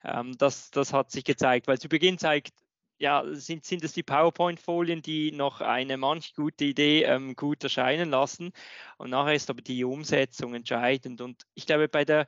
Ähm, 0.06 0.38
das, 0.38 0.72
das 0.72 0.94
hat 0.94 1.12
sich 1.12 1.26
gezeigt, 1.26 1.68
weil 1.68 1.78
zu 1.78 1.90
Beginn 1.90 2.18
zeigt 2.18 2.54
ja, 3.00 3.24
sind, 3.34 3.66
sind 3.66 3.84
es 3.84 3.94
die 3.94 4.04
PowerPoint-Folien, 4.04 5.02
die 5.02 5.32
noch 5.32 5.62
eine 5.62 5.98
manch 5.98 6.34
gute 6.34 6.66
Idee 6.66 7.04
ähm, 7.04 7.36
gut 7.36 7.64
erscheinen 7.64 8.10
lassen. 8.10 8.52
Und 8.98 9.12
nachher 9.12 9.36
ist 9.36 9.50
aber 9.50 9.62
die 9.62 9.84
Umsetzung 9.84 10.54
entscheidend. 10.56 11.22
Und 11.22 11.44
ich 11.54 11.66
glaube, 11.66 11.88
bei 11.88 12.06
der 12.06 12.28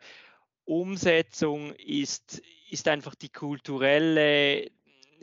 Umsetzung 0.65 1.73
ist, 1.73 2.41
ist 2.69 2.87
einfach 2.87 3.15
die 3.15 3.29
kulturelle 3.29 4.69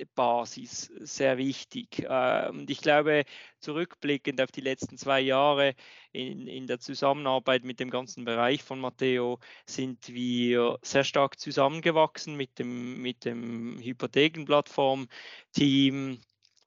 Basis 0.05 0.93
sehr 1.01 1.39
wichtig. 1.39 2.01
Äh, 2.01 2.49
und 2.51 2.69
ich 2.71 2.81
glaube, 2.81 3.25
zurückblickend 3.61 4.41
auf 4.41 4.53
die 4.53 4.61
letzten 4.61 4.99
zwei 4.99 5.21
Jahre 5.21 5.75
in, 6.13 6.47
in 6.47 6.67
der 6.67 6.81
Zusammenarbeit 6.81 7.65
mit 7.65 7.81
dem 7.81 7.91
ganzen 7.91 8.25
Bereich 8.25 8.63
von 8.63 8.81
Matteo 8.81 9.39
sind 9.65 10.09
wir 10.09 10.79
sehr 10.83 11.05
stark 11.05 11.41
zusammengewachsen 11.41 12.37
mit 12.37 12.59
dem, 12.59 13.01
mit 13.01 13.25
dem 13.25 13.79
Hypothekenplattform-Team 13.81 16.21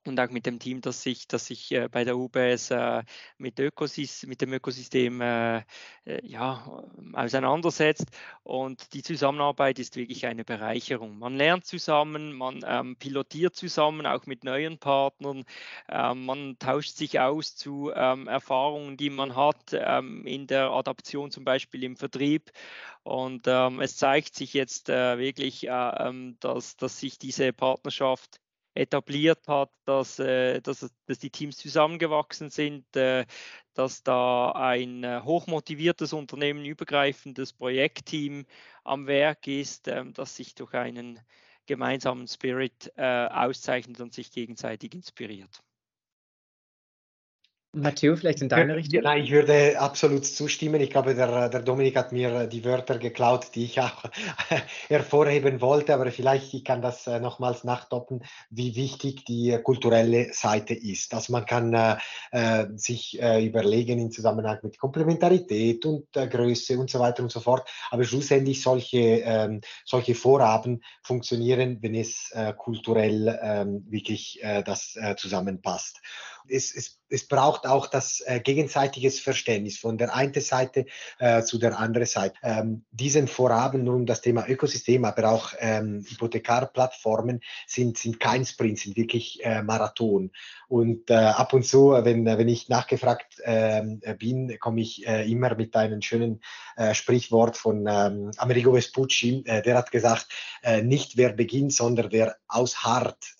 und 0.05 0.19
auch 0.19 0.29
mit 0.29 0.45
dem 0.45 0.59
Team, 0.59 0.81
das 0.81 1.03
sich, 1.03 1.27
das 1.27 1.47
sich 1.47 1.71
äh, 1.71 1.89
bei 1.89 2.03
der 2.03 2.17
UBS 2.17 2.71
äh, 2.71 3.03
mit, 3.37 3.59
Ökosys 3.59 4.25
mit 4.25 4.41
dem 4.41 4.53
Ökosystem 4.53 5.21
äh, 5.21 5.63
ja, 6.23 6.83
auseinandersetzt. 7.13 8.07
Und 8.43 8.93
die 8.93 9.03
Zusammenarbeit 9.03 9.77
ist 9.77 9.95
wirklich 9.97 10.25
eine 10.25 10.45
Bereicherung. 10.45 11.19
Man 11.19 11.35
lernt 11.35 11.65
zusammen, 11.65 12.33
man 12.33 12.61
ähm, 12.65 12.95
pilotiert 12.95 13.55
zusammen, 13.55 14.05
auch 14.05 14.25
mit 14.25 14.43
neuen 14.43 14.79
Partnern. 14.79 15.43
Ähm, 15.89 16.25
man 16.25 16.57
tauscht 16.59 16.95
sich 16.95 17.19
aus 17.19 17.55
zu 17.55 17.91
ähm, 17.93 18.27
Erfahrungen, 18.27 18.97
die 18.97 19.09
man 19.09 19.35
hat 19.35 19.73
ähm, 19.73 20.25
in 20.25 20.47
der 20.47 20.71
Adaption, 20.71 21.29
zum 21.29 21.43
Beispiel 21.43 21.83
im 21.83 21.95
Vertrieb. 21.97 22.51
Und 23.03 23.47
ähm, 23.47 23.81
es 23.81 23.97
zeigt 23.97 24.35
sich 24.35 24.53
jetzt 24.53 24.87
wirklich, 24.89 25.67
ähm, 25.69 26.37
dass, 26.39 26.77
dass 26.77 26.99
sich 26.99 27.17
diese 27.17 27.53
Partnerschaft 27.53 28.39
etabliert 28.73 29.47
hat, 29.47 29.71
dass, 29.85 30.19
äh, 30.19 30.61
dass, 30.61 30.89
dass 31.05 31.19
die 31.19 31.29
Teams 31.29 31.57
zusammengewachsen 31.57 32.49
sind, 32.49 32.95
äh, 32.95 33.25
dass 33.73 34.03
da 34.03 34.51
ein 34.51 35.03
äh, 35.03 35.21
hochmotiviertes 35.23 36.13
Unternehmen, 36.13 36.65
übergreifendes 36.65 37.53
Projektteam 37.53 38.45
am 38.83 39.07
Werk 39.07 39.47
ist, 39.47 39.87
ähm, 39.87 40.13
das 40.13 40.35
sich 40.35 40.55
durch 40.55 40.73
einen 40.73 41.19
gemeinsamen 41.65 42.27
Spirit 42.27 42.91
auszeichnet 42.97 43.99
und 44.01 44.11
sich 44.11 44.31
gegenseitig 44.31 44.95
inspiriert. 44.95 45.61
Matteo, 47.71 48.15
vielleicht 48.15 48.41
in 48.41 48.49
deine 48.49 48.75
Richtung? 48.75 49.03
Nein, 49.03 49.23
ich 49.23 49.31
würde 49.31 49.79
absolut 49.79 50.25
zustimmen. 50.25 50.81
Ich 50.81 50.89
glaube, 50.89 51.13
der, 51.13 51.49
der 51.49 51.61
Dominik 51.61 51.95
hat 51.97 52.11
mir 52.11 52.47
die 52.47 52.65
Wörter 52.65 52.97
geklaut, 52.97 53.53
die 53.53 53.65
ich 53.65 53.79
auch 53.79 54.03
hervorheben 54.87 55.61
wollte, 55.61 55.93
aber 55.93 56.11
vielleicht 56.11 56.51
ich 56.55 56.63
kann 56.65 56.81
das 56.81 57.05
äh, 57.05 57.19
nochmals 57.19 57.63
nachtoppen, 57.63 58.23
wie 58.49 58.75
wichtig 58.75 59.23
die 59.25 59.55
kulturelle 59.63 60.33
Seite 60.33 60.73
ist. 60.73 61.13
Also 61.13 61.31
man 61.31 61.45
kann 61.45 61.73
äh, 61.73 61.97
äh 62.31 62.65
sich 62.75 63.21
äh, 63.21 63.45
überlegen 63.45 63.99
im 63.99 64.09
Zusammenhang 64.09 64.57
mit 64.63 64.79
Komplementarität 64.79 65.85
und 65.85 66.07
äh, 66.15 66.27
Größe 66.27 66.79
und 66.79 66.89
so 66.89 66.99
weiter 66.99 67.21
und 67.21 67.31
so 67.31 67.39
fort, 67.39 67.69
aber 67.91 68.03
schlussendlich 68.03 68.63
solche, 68.63 68.97
ähm, 68.97 69.61
solche 69.85 70.15
Vorhaben 70.15 70.81
funktionieren, 71.03 71.77
wenn 71.81 71.93
es 71.93 72.31
äh, 72.31 72.51
kulturell 72.57 73.39
ähm, 73.43 73.85
wirklich 73.89 74.41
das 74.65 74.97
zusammenpasst 75.17 75.99
es, 76.49 76.73
es, 76.75 76.99
es 77.09 77.27
braucht 77.27 77.65
auch 77.65 77.87
das 77.87 78.21
äh, 78.25 78.39
gegenseitiges 78.39 79.19
Verständnis 79.19 79.77
von 79.77 79.97
der 79.97 80.13
einen 80.13 80.33
Seite 80.33 80.85
äh, 81.19 81.43
zu 81.43 81.57
der 81.57 81.77
anderen 81.79 82.07
Seite. 82.07 82.35
Ähm, 82.43 82.85
diesen 82.91 83.27
Vorhaben 83.27 83.87
um 83.87 84.05
das 84.05 84.21
Thema 84.21 84.47
Ökosystem, 84.47 85.05
aber 85.05 85.29
auch 85.29 85.53
ähm, 85.59 86.05
Hypothekarplattformen 86.07 87.41
sind, 87.67 87.97
sind 87.97 88.19
kein 88.19 88.45
Sprint, 88.45 88.79
sind 88.79 88.97
wirklich 88.97 89.43
äh, 89.43 89.61
Marathon. 89.63 90.31
Und 90.67 91.09
äh, 91.09 91.15
ab 91.15 91.53
und 91.53 91.65
zu, 91.65 91.91
wenn, 91.91 92.25
wenn 92.25 92.47
ich 92.47 92.69
nachgefragt 92.69 93.41
ähm, 93.43 94.01
bin, 94.19 94.57
komme 94.59 94.81
ich 94.81 95.07
äh, 95.07 95.29
immer 95.29 95.55
mit 95.55 95.75
einem 95.75 96.01
schönen 96.01 96.41
äh, 96.75 96.93
Sprichwort 96.93 97.57
von 97.57 97.85
ähm, 97.87 98.31
Amerigo 98.37 98.73
Vespucci, 98.73 99.43
der 99.43 99.77
hat 99.77 99.91
gesagt, 99.91 100.27
nicht 100.83 101.17
wer 101.17 101.33
beginnt, 101.33 101.73
sondern 101.73 102.11
wer 102.11 102.35
ausharrt, 102.47 103.35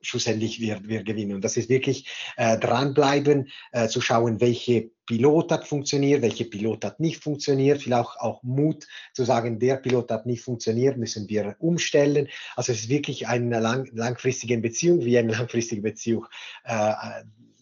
schlussendlich 0.00 0.60
wir, 0.60 0.80
wir 0.84 1.02
gewinnen. 1.02 1.34
Und 1.34 1.44
das 1.44 1.56
ist 1.56 1.68
wirklich 1.68 2.08
äh, 2.36 2.58
dranbleiben, 2.58 3.50
äh, 3.72 3.88
zu 3.88 4.00
schauen, 4.00 4.40
welche 4.40 4.90
Pilot 5.06 5.52
hat 5.52 5.66
funktioniert, 5.66 6.22
welche 6.22 6.44
Pilot 6.44 6.84
hat 6.84 7.00
nicht 7.00 7.22
funktioniert, 7.22 7.82
vielleicht 7.82 8.20
auch, 8.20 8.42
Mut 8.42 8.86
zu 9.14 9.24
sagen, 9.24 9.58
der 9.58 9.76
Pilot 9.76 10.10
hat 10.10 10.26
nicht 10.26 10.42
funktioniert, 10.42 10.98
müssen 10.98 11.28
wir 11.28 11.56
umstellen. 11.58 12.28
Also 12.56 12.72
es 12.72 12.80
ist 12.80 12.88
wirklich 12.88 13.26
eine 13.26 13.58
lang, 13.60 13.88
langfristige 13.92 14.58
Beziehung, 14.58 15.04
wie 15.04 15.18
eine 15.18 15.32
langfristige 15.38 15.82
Beziehung 15.82 16.26
äh, 16.64 16.92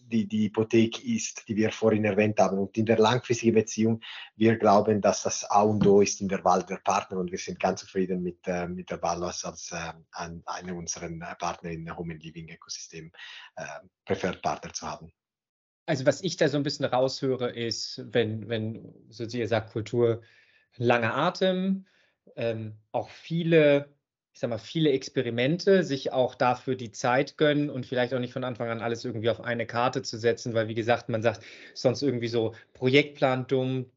die, 0.07 0.27
die 0.27 0.45
Hypothek 0.45 1.03
ist, 1.03 1.47
die 1.47 1.55
wir 1.55 1.71
vorhin 1.71 2.05
erwähnt 2.05 2.39
haben. 2.39 2.57
Und 2.57 2.77
in 2.77 2.85
der 2.85 2.97
langfristigen 2.97 3.55
Beziehung, 3.55 4.01
wir 4.35 4.57
glauben, 4.57 5.01
dass 5.01 5.23
das 5.23 5.43
A 5.45 5.61
und 5.61 5.85
O 5.85 6.01
ist 6.01 6.21
in 6.21 6.27
der 6.27 6.43
Wahl 6.43 6.63
der 6.63 6.77
Partner 6.77 7.19
und 7.19 7.31
wir 7.31 7.37
sind 7.37 7.59
ganz 7.59 7.81
zufrieden 7.81 8.23
mit, 8.23 8.39
äh, 8.47 8.67
mit 8.67 8.89
der 8.89 9.01
Wahl 9.01 9.23
als, 9.23 9.71
äh, 9.71 9.93
an, 10.11 10.41
einer 10.45 10.75
unserer 10.75 11.09
Partner 11.35 11.71
in 11.71 11.95
Home 11.95 12.13
and 12.13 12.23
Living 12.23 12.49
Ökosystem 12.49 13.11
äh, 13.55 13.63
Preferred 14.05 14.41
Partner 14.41 14.73
zu 14.73 14.87
haben. 14.87 15.11
Also 15.85 16.05
was 16.05 16.21
ich 16.21 16.35
da 16.35 16.49
so 16.49 16.57
ein 16.57 16.63
bisschen 16.63 16.85
raushöre, 16.85 17.49
ist, 17.49 18.01
wenn, 18.11 18.49
wenn 18.49 18.93
so 19.09 19.23
ihr 19.23 19.47
sagt, 19.47 19.71
Kultur, 19.71 20.21
langer 20.75 21.15
Atem, 21.15 21.85
ähm, 22.35 22.77
auch 22.91 23.09
viele 23.09 23.96
ich 24.37 24.41
sag 24.41 24.51
mal, 24.51 24.59
viele 24.59 24.91
Experimente, 24.91 25.83
sich 25.83 26.13
auch 26.13 26.35
dafür 26.35 26.75
die 26.75 26.91
Zeit 26.91 27.37
gönnen 27.37 27.71
und 27.71 27.87
vielleicht 27.87 28.13
auch 28.13 28.19
nicht 28.19 28.33
von 28.33 28.43
Anfang 28.43 28.69
an 28.69 28.81
alles 28.81 29.03
irgendwie 29.03 29.31
auf 29.31 29.41
eine 29.41 29.65
Karte 29.65 30.03
zu 30.03 30.19
setzen, 30.19 30.53
weil 30.53 30.67
wie 30.67 30.75
gesagt, 30.75 31.09
man 31.09 31.23
sagt 31.23 31.43
sonst 31.73 32.03
irgendwie 32.03 32.27
so 32.27 32.53
Projektplan 32.73 33.47
dumm, 33.47 33.89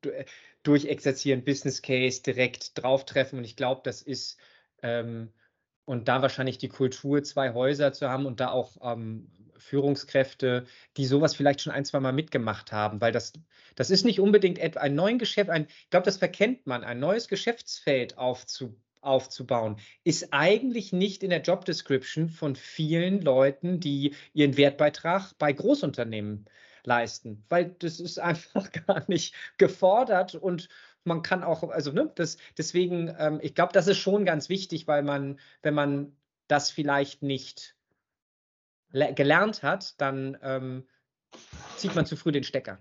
durchexerzieren, 0.62 1.44
Business 1.44 1.82
Case 1.82 2.22
direkt 2.22 2.82
drauf 2.82 3.04
treffen 3.04 3.38
und 3.38 3.44
ich 3.44 3.54
glaube, 3.54 3.82
das 3.84 4.00
ist 4.00 4.38
ähm, 4.82 5.30
und 5.84 6.08
da 6.08 6.22
wahrscheinlich 6.22 6.56
die 6.56 6.70
Kultur, 6.70 7.22
zwei 7.22 7.52
Häuser 7.52 7.92
zu 7.92 8.08
haben 8.08 8.24
und 8.24 8.40
da 8.40 8.48
auch 8.48 8.78
ähm, 8.80 9.30
Führungskräfte, 9.58 10.64
die 10.96 11.04
sowas 11.04 11.34
vielleicht 11.34 11.60
schon 11.60 11.74
ein, 11.74 11.84
zwei 11.84 12.00
Mal 12.00 12.14
mitgemacht 12.14 12.72
haben, 12.72 13.02
weil 13.02 13.12
das, 13.12 13.34
das 13.74 13.90
ist 13.90 14.06
nicht 14.06 14.20
unbedingt 14.20 14.58
ein 14.78 14.94
neues 14.94 15.18
Geschäft, 15.18 15.50
ein, 15.50 15.66
ich 15.68 15.90
glaube, 15.90 16.06
das 16.06 16.16
verkennt 16.16 16.66
man, 16.66 16.82
ein 16.82 16.98
neues 16.98 17.28
Geschäftsfeld 17.28 18.16
aufzubauen 18.16 18.82
aufzubauen, 19.02 19.76
ist 20.04 20.32
eigentlich 20.32 20.92
nicht 20.92 21.22
in 21.22 21.30
der 21.30 21.42
Job 21.42 21.64
Description 21.64 22.28
von 22.28 22.56
vielen 22.56 23.22
Leuten, 23.22 23.80
die 23.80 24.14
ihren 24.32 24.56
Wertbeitrag 24.56 25.32
bei 25.38 25.52
Großunternehmen 25.52 26.46
leisten, 26.84 27.44
weil 27.48 27.74
das 27.78 28.00
ist 28.00 28.18
einfach 28.18 28.70
gar 28.86 29.04
nicht 29.08 29.34
gefordert 29.58 30.34
und 30.34 30.68
man 31.04 31.22
kann 31.22 31.42
auch, 31.42 31.62
also 31.70 31.92
ne, 31.92 32.10
das, 32.14 32.36
deswegen, 32.58 33.14
ähm, 33.18 33.38
ich 33.42 33.54
glaube, 33.54 33.72
das 33.72 33.86
ist 33.86 33.98
schon 33.98 34.24
ganz 34.24 34.48
wichtig, 34.48 34.86
weil 34.86 35.02
man, 35.02 35.38
wenn 35.62 35.74
man 35.74 36.16
das 36.46 36.70
vielleicht 36.70 37.22
nicht 37.22 37.74
gelernt 38.92 39.62
hat, 39.62 40.00
dann 40.00 40.36
ähm, 40.42 40.86
zieht 41.76 41.94
man 41.94 42.06
zu 42.06 42.16
früh 42.16 42.32
den 42.32 42.44
Stecker. 42.44 42.78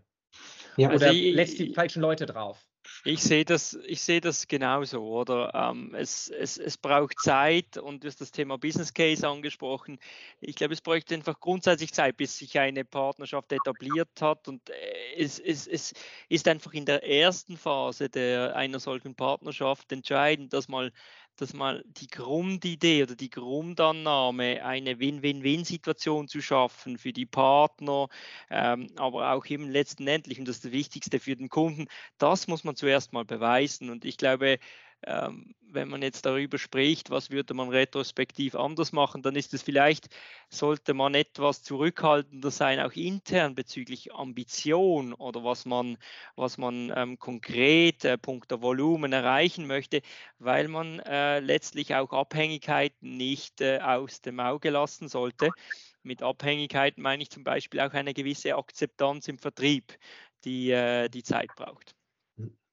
Ja, 0.76 0.90
Oder 0.90 1.08
also 1.08 1.20
lässt 1.20 1.60
die 1.60 1.74
falschen 1.74 2.02
Leute 2.02 2.26
drauf. 2.26 2.69
Ich 3.06 3.24
sehe 3.24 3.46
das, 3.46 3.80
ich 3.86 4.02
sehe 4.02 4.20
das 4.20 4.48
genauso, 4.48 5.02
oder? 5.02 5.54
Ähm, 5.54 5.96
es, 5.96 6.30
es, 6.30 6.58
es 6.58 6.78
braucht 6.78 7.18
Zeit 7.20 7.78
und 7.78 8.04
du 8.04 8.08
hast 8.08 8.20
das 8.20 8.32
Thema 8.32 8.58
Business 8.58 8.94
Case 8.94 9.26
angesprochen. 9.26 10.00
Ich 10.42 10.56
glaube, 10.58 10.74
es 10.74 10.82
bräuchte 10.82 11.16
einfach 11.16 11.40
grundsätzlich 11.40 11.94
Zeit, 11.94 12.18
bis 12.18 12.38
sich 12.38 12.60
eine 12.60 12.84
Partnerschaft 12.84 13.54
etabliert 13.54 14.22
hat. 14.22 14.50
Und 14.50 14.70
äh, 14.70 14.74
es, 15.18 15.40
es, 15.40 15.66
es 15.66 15.94
ist 16.28 16.48
einfach 16.50 16.74
in 16.74 16.86
der 16.86 17.04
ersten 17.08 17.56
Phase 17.56 18.10
der, 18.10 18.56
einer 18.58 18.80
solchen 18.82 19.16
Partnerschaft 19.16 19.92
entscheidend, 19.94 20.52
dass 20.52 20.68
mal 20.68 20.92
dass 21.42 21.54
mal 21.54 21.84
die 21.86 22.08
Grundidee 22.08 23.04
oder 23.04 23.16
die 23.16 23.30
Grundannahme, 23.30 24.64
eine 24.64 25.00
Win-Win-Win-Situation 25.00 26.28
zu 26.28 26.42
schaffen 26.42 26.98
für 26.98 27.14
die 27.14 27.26
Partner, 27.26 28.08
ähm, 28.50 28.88
aber 28.98 29.34
auch 29.34 29.46
eben 29.46 29.70
letztendlich, 29.70 30.40
und 30.40 30.48
das 30.48 30.58
ist 30.58 30.66
das 30.66 30.72
Wichtigste 30.72 31.20
für 31.20 31.36
den 31.36 31.50
Kunden, 31.50 31.88
das 32.18 32.48
muss 32.48 32.64
man 32.64 32.76
zuerst 32.76 33.14
mal 33.14 33.26
beweisen. 33.26 33.90
Und 33.90 34.06
ich 34.06 34.18
glaube, 34.18 34.60
ähm, 35.04 35.56
wenn 35.72 35.90
man 35.90 36.02
jetzt 36.02 36.26
darüber 36.26 36.58
spricht, 36.58 37.10
was 37.10 37.32
würde 37.32 37.54
man 37.54 37.70
retrospektiv 37.70 38.56
anders 38.56 38.92
machen, 38.92 39.22
dann 39.22 39.36
ist 39.36 39.54
es 39.54 39.62
vielleicht, 39.62 40.08
sollte 40.50 40.94
man 40.94 41.16
etwas 41.16 41.64
zurückhaltender 41.64 42.52
sein, 42.52 42.80
auch 42.80 42.94
intern 42.94 43.56
bezüglich 43.56 44.14
Ambition 44.14 45.14
oder 45.14 45.44
was 45.44 45.66
man, 45.66 45.98
was 46.36 46.58
man 46.58 46.92
ähm, 46.96 47.20
konkret 47.20 48.06
äh, 48.06 48.18
punkto 48.18 48.62
Volumen 48.62 49.14
erreichen 49.14 49.68
möchte, 49.68 50.02
weil 50.40 50.68
man 50.68 51.00
äh, 51.00 51.40
letztlich 51.40 51.96
auch 51.96 52.12
Abhängigkeiten 52.12 53.18
nicht 53.18 53.62
äh, 53.62 53.80
aus 53.80 54.22
dem 54.22 54.40
Auge 54.40 54.70
lassen 54.70 55.08
sollte. 55.08 55.50
Mit 56.04 56.24
Abhängigkeiten 56.24 57.04
meine 57.04 57.24
ich 57.24 57.30
zum 57.30 57.44
Beispiel 57.44 57.82
auch 57.82 57.94
eine 57.94 58.14
gewisse 58.14 58.56
Akzeptanz 58.56 59.28
im 59.28 59.38
Vertrieb, 59.38 59.98
die 60.46 60.72
äh, 60.72 61.10
die 61.10 61.24
Zeit 61.24 61.50
braucht. 61.56 61.99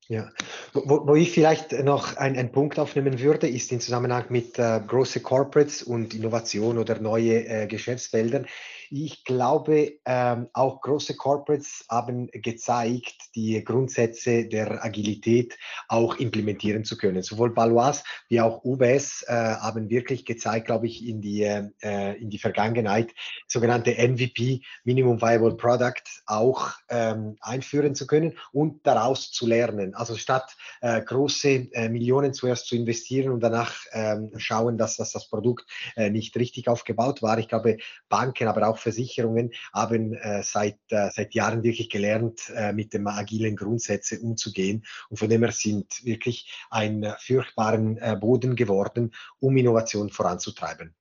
Ja, 0.08 0.30
wo, 0.72 1.04
wo 1.08 1.16
ich 1.16 1.32
vielleicht 1.32 1.72
noch 1.72 2.16
einen 2.16 2.52
Punkt 2.52 2.78
aufnehmen 2.78 3.18
würde, 3.18 3.48
ist 3.48 3.72
im 3.72 3.80
Zusammenhang 3.80 4.26
mit 4.28 4.56
äh, 4.56 4.80
großen 4.86 5.20
Corporates 5.20 5.82
und 5.82 6.14
Innovation 6.14 6.78
oder 6.78 7.00
neue 7.00 7.44
äh, 7.44 7.66
Geschäftsfeldern. 7.66 8.46
Ich 8.90 9.24
glaube, 9.24 9.98
ähm, 10.04 10.48
auch 10.52 10.80
große 10.80 11.16
Corporates 11.16 11.84
haben 11.90 12.28
gezeigt, 12.32 13.14
die 13.34 13.62
Grundsätze 13.64 14.46
der 14.46 14.84
Agilität 14.84 15.56
auch 15.88 16.16
implementieren 16.16 16.84
zu 16.84 16.96
können. 16.96 17.22
Sowohl 17.22 17.50
Balois 17.50 18.02
wie 18.28 18.40
auch 18.40 18.64
UBS 18.64 19.24
äh, 19.26 19.32
haben 19.32 19.90
wirklich 19.90 20.24
gezeigt, 20.24 20.66
glaube 20.66 20.86
ich, 20.86 21.06
in 21.06 21.20
die, 21.20 21.42
äh, 21.42 22.12
in 22.20 22.30
die 22.30 22.38
Vergangenheit, 22.38 23.12
sogenannte 23.48 23.92
MVP, 23.92 24.62
Minimum 24.84 25.20
Viable 25.20 25.56
Product, 25.56 26.02
auch 26.26 26.72
ähm, 26.88 27.36
einführen 27.40 27.94
zu 27.94 28.06
können 28.06 28.38
und 28.52 28.86
daraus 28.86 29.30
zu 29.32 29.46
lernen. 29.46 29.94
Also 29.94 30.16
statt 30.16 30.56
äh, 30.80 31.00
große 31.02 31.68
äh, 31.72 31.88
Millionen 31.88 32.34
zuerst 32.34 32.66
zu 32.66 32.76
investieren 32.76 33.32
und 33.32 33.40
danach 33.40 33.74
ähm, 33.92 34.32
schauen, 34.36 34.78
dass, 34.78 34.96
dass 34.96 35.12
das 35.12 35.28
Produkt 35.28 35.66
äh, 35.96 36.10
nicht 36.10 36.36
richtig 36.36 36.68
aufgebaut 36.68 37.22
war. 37.22 37.38
Ich 37.38 37.48
glaube, 37.48 37.78
Banken, 38.08 38.48
aber 38.48 38.68
auch 38.68 38.75
auch 38.76 38.78
Versicherungen 38.78 39.52
haben 39.72 40.14
äh, 40.14 40.42
seit, 40.42 40.78
äh, 40.90 41.10
seit 41.10 41.34
Jahren 41.34 41.62
wirklich 41.62 41.90
gelernt, 41.90 42.50
äh, 42.54 42.72
mit 42.72 42.92
dem 42.92 43.06
agilen 43.06 43.56
Grundsätze 43.56 44.20
umzugehen. 44.20 44.84
Und 45.08 45.18
von 45.18 45.28
dem 45.28 45.42
her 45.42 45.52
sind 45.52 46.04
wirklich 46.04 46.52
ein 46.70 47.02
äh, 47.02 47.14
furchtbaren 47.18 47.98
äh, 47.98 48.16
Boden 48.20 48.54
geworden, 48.54 49.14
um 49.40 49.56
Innovation 49.56 50.10
voranzutreiben. 50.10 50.94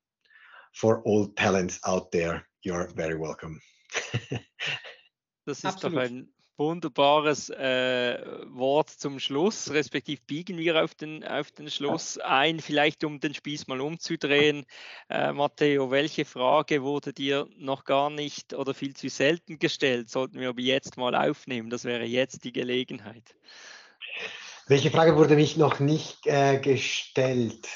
For 0.74 1.02
all 1.06 1.32
talents 1.36 1.82
out 1.84 2.12
there, 2.12 2.44
you're 2.64 2.94
very 2.96 3.20
welcome. 3.20 3.62
das 5.46 5.60
ist 5.60 5.66
Absolut. 5.66 5.98
doch 5.98 6.02
ein 6.02 6.35
wunderbares 6.58 7.50
äh, 7.50 8.20
Wort 8.48 8.90
zum 8.90 9.20
Schluss, 9.20 9.72
respektive 9.72 10.22
biegen 10.26 10.58
wir 10.58 10.84
auf 10.84 10.96
den, 10.96 11.24
auf 11.26 11.52
den 11.52 11.70
Schluss 11.70 12.18
ein, 12.18 12.60
vielleicht 12.60 13.04
um 13.04 13.20
den 13.20 13.34
Spieß 13.34 13.68
mal 13.68 13.82
umzudrehen. 13.82 14.66
Äh, 15.10 15.34
Matteo, 15.34 15.92
welche 15.92 16.26
Frage 16.26 16.84
wurde 16.84 17.14
dir 17.14 17.48
noch 17.58 17.84
gar 17.84 18.10
nicht 18.10 18.54
oder 18.54 18.74
viel 18.74 18.96
zu 18.96 19.10
selten 19.10 19.60
gestellt? 19.60 20.10
Sollten 20.10 20.40
wir 20.40 20.50
aber 20.50 20.62
jetzt 20.62 20.98
mal 20.98 21.16
aufnehmen, 21.16 21.70
das 21.70 21.84
wäre 21.84 22.06
jetzt 22.06 22.44
die 22.44 22.54
Gelegenheit. 22.54 23.36
Welche 24.68 24.90
Frage 24.90 25.16
wurde 25.16 25.36
mich 25.36 25.58
noch 25.58 25.80
nicht 25.80 26.26
äh, 26.26 26.58
gestellt? 26.60 27.68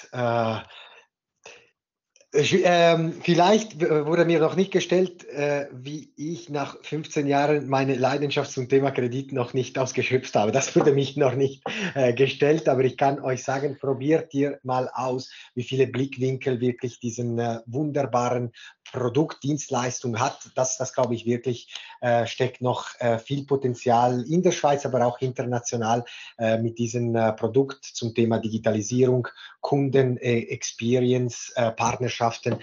Äh, 2.31 2.43
ähm, 2.63 3.13
vielleicht 3.23 3.79
wurde 3.81 4.25
mir 4.25 4.39
noch 4.39 4.55
nicht 4.55 4.71
gestellt, 4.71 5.27
äh, 5.29 5.67
wie 5.71 6.11
ich 6.15 6.49
nach 6.49 6.77
15 6.83 7.25
Jahren 7.25 7.67
meine 7.67 7.95
Leidenschaft 7.95 8.51
zum 8.51 8.69
Thema 8.69 8.91
Kredit 8.91 9.33
noch 9.33 9.53
nicht 9.53 9.79
ausgeschöpft 9.79 10.35
habe. 10.35 10.51
Das 10.51 10.75
wurde 10.75 10.93
mich 10.93 11.17
noch 11.17 11.33
nicht 11.33 11.63
äh, 11.95 12.13
gestellt, 12.13 12.69
aber 12.69 12.83
ich 12.83 12.97
kann 12.97 13.19
euch 13.19 13.43
sagen, 13.43 13.77
probiert 13.79 14.33
ihr 14.33 14.59
mal 14.63 14.89
aus, 14.93 15.31
wie 15.55 15.63
viele 15.63 15.87
Blickwinkel 15.87 16.61
wirklich 16.61 16.99
diesen 16.99 17.39
äh, 17.39 17.61
wunderbaren 17.65 18.51
Produkt, 18.91 19.43
Dienstleistung 19.43 20.19
hat. 20.19 20.49
Das, 20.55 20.77
das 20.77 20.93
glaube 20.93 21.15
ich 21.15 21.25
wirklich, 21.25 21.73
äh, 22.01 22.25
steckt 22.25 22.61
noch 22.61 22.89
äh, 22.99 23.19
viel 23.19 23.45
Potenzial 23.45 24.23
in 24.29 24.43
der 24.43 24.51
Schweiz, 24.51 24.85
aber 24.85 25.05
auch 25.05 25.19
international 25.21 26.05
äh, 26.37 26.57
mit 26.57 26.77
diesem 26.77 27.15
äh, 27.15 27.33
Produkt 27.33 27.85
zum 27.85 28.13
Thema 28.13 28.39
Digitalisierung, 28.39 29.27
Kunden, 29.61 30.17
äh, 30.17 30.39
Experience, 30.49 31.51
äh, 31.55 31.71
Partnerschaften 31.71 32.57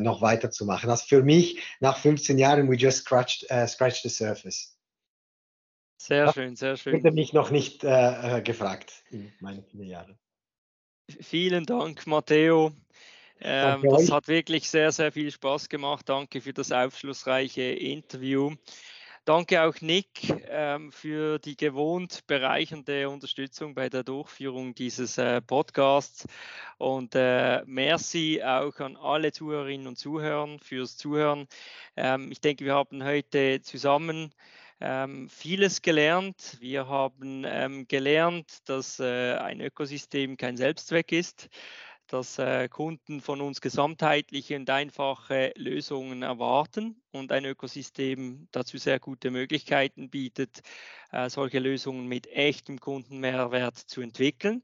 noch 0.00 0.22
weiterzumachen. 0.22 0.90
Also 0.90 1.04
für 1.06 1.22
mich, 1.22 1.62
nach 1.80 1.98
15 1.98 2.38
Jahren, 2.38 2.68
we 2.70 2.74
just 2.74 2.98
scratched, 2.98 3.46
scratched 3.68 4.02
the 4.02 4.08
surface. 4.08 4.76
Sehr 6.00 6.32
schön, 6.32 6.56
sehr 6.56 6.76
schön. 6.76 6.94
Hätte 6.94 7.12
mich 7.12 7.32
noch 7.32 7.50
nicht 7.50 7.80
gefragt 7.80 9.04
in 9.10 9.32
meinen 9.40 9.64
vier 9.64 9.84
Jahren. 9.84 10.18
Vielen 11.20 11.64
Dank, 11.64 12.06
Matteo. 12.06 12.72
Ähm, 13.40 13.82
das 13.82 14.10
hat 14.10 14.28
wirklich 14.28 14.68
sehr, 14.68 14.92
sehr 14.92 15.12
viel 15.12 15.30
Spaß 15.30 15.68
gemacht. 15.68 16.08
Danke 16.08 16.40
für 16.40 16.52
das 16.52 16.72
aufschlussreiche 16.72 17.62
Interview. 17.62 18.54
Danke 19.28 19.62
auch 19.62 19.78
Nick 19.82 20.34
ähm, 20.48 20.90
für 20.90 21.38
die 21.38 21.54
gewohnt 21.54 22.26
bereichernde 22.26 23.10
Unterstützung 23.10 23.74
bei 23.74 23.90
der 23.90 24.02
Durchführung 24.02 24.74
dieses 24.74 25.18
äh, 25.18 25.42
Podcasts. 25.42 26.26
Und 26.78 27.14
äh, 27.14 27.62
merci 27.66 28.42
auch 28.42 28.80
an 28.80 28.96
alle 28.96 29.30
Zuhörerinnen 29.30 29.86
und 29.86 29.98
Zuhörer 29.98 30.56
fürs 30.62 30.96
Zuhören. 30.96 31.46
Ähm, 31.94 32.32
ich 32.32 32.40
denke, 32.40 32.64
wir 32.64 32.74
haben 32.74 33.04
heute 33.04 33.60
zusammen 33.60 34.32
ähm, 34.80 35.28
vieles 35.28 35.82
gelernt. 35.82 36.56
Wir 36.60 36.88
haben 36.88 37.44
ähm, 37.46 37.86
gelernt, 37.86 38.66
dass 38.66 38.98
äh, 38.98 39.34
ein 39.34 39.60
Ökosystem 39.60 40.38
kein 40.38 40.56
Selbstzweck 40.56 41.12
ist 41.12 41.50
dass 42.08 42.38
äh, 42.38 42.68
Kunden 42.68 43.20
von 43.20 43.40
uns 43.40 43.60
gesamtheitliche 43.60 44.56
und 44.56 44.68
einfache 44.70 45.52
Lösungen 45.56 46.22
erwarten 46.22 47.00
und 47.12 47.30
ein 47.32 47.44
Ökosystem 47.44 48.48
dazu 48.50 48.78
sehr 48.78 48.98
gute 48.98 49.30
Möglichkeiten 49.30 50.10
bietet, 50.10 50.62
äh, 51.12 51.28
solche 51.30 51.58
Lösungen 51.58 52.06
mit 52.06 52.26
echtem 52.26 52.80
Kundenmehrwert 52.80 53.76
zu 53.76 54.00
entwickeln. 54.00 54.62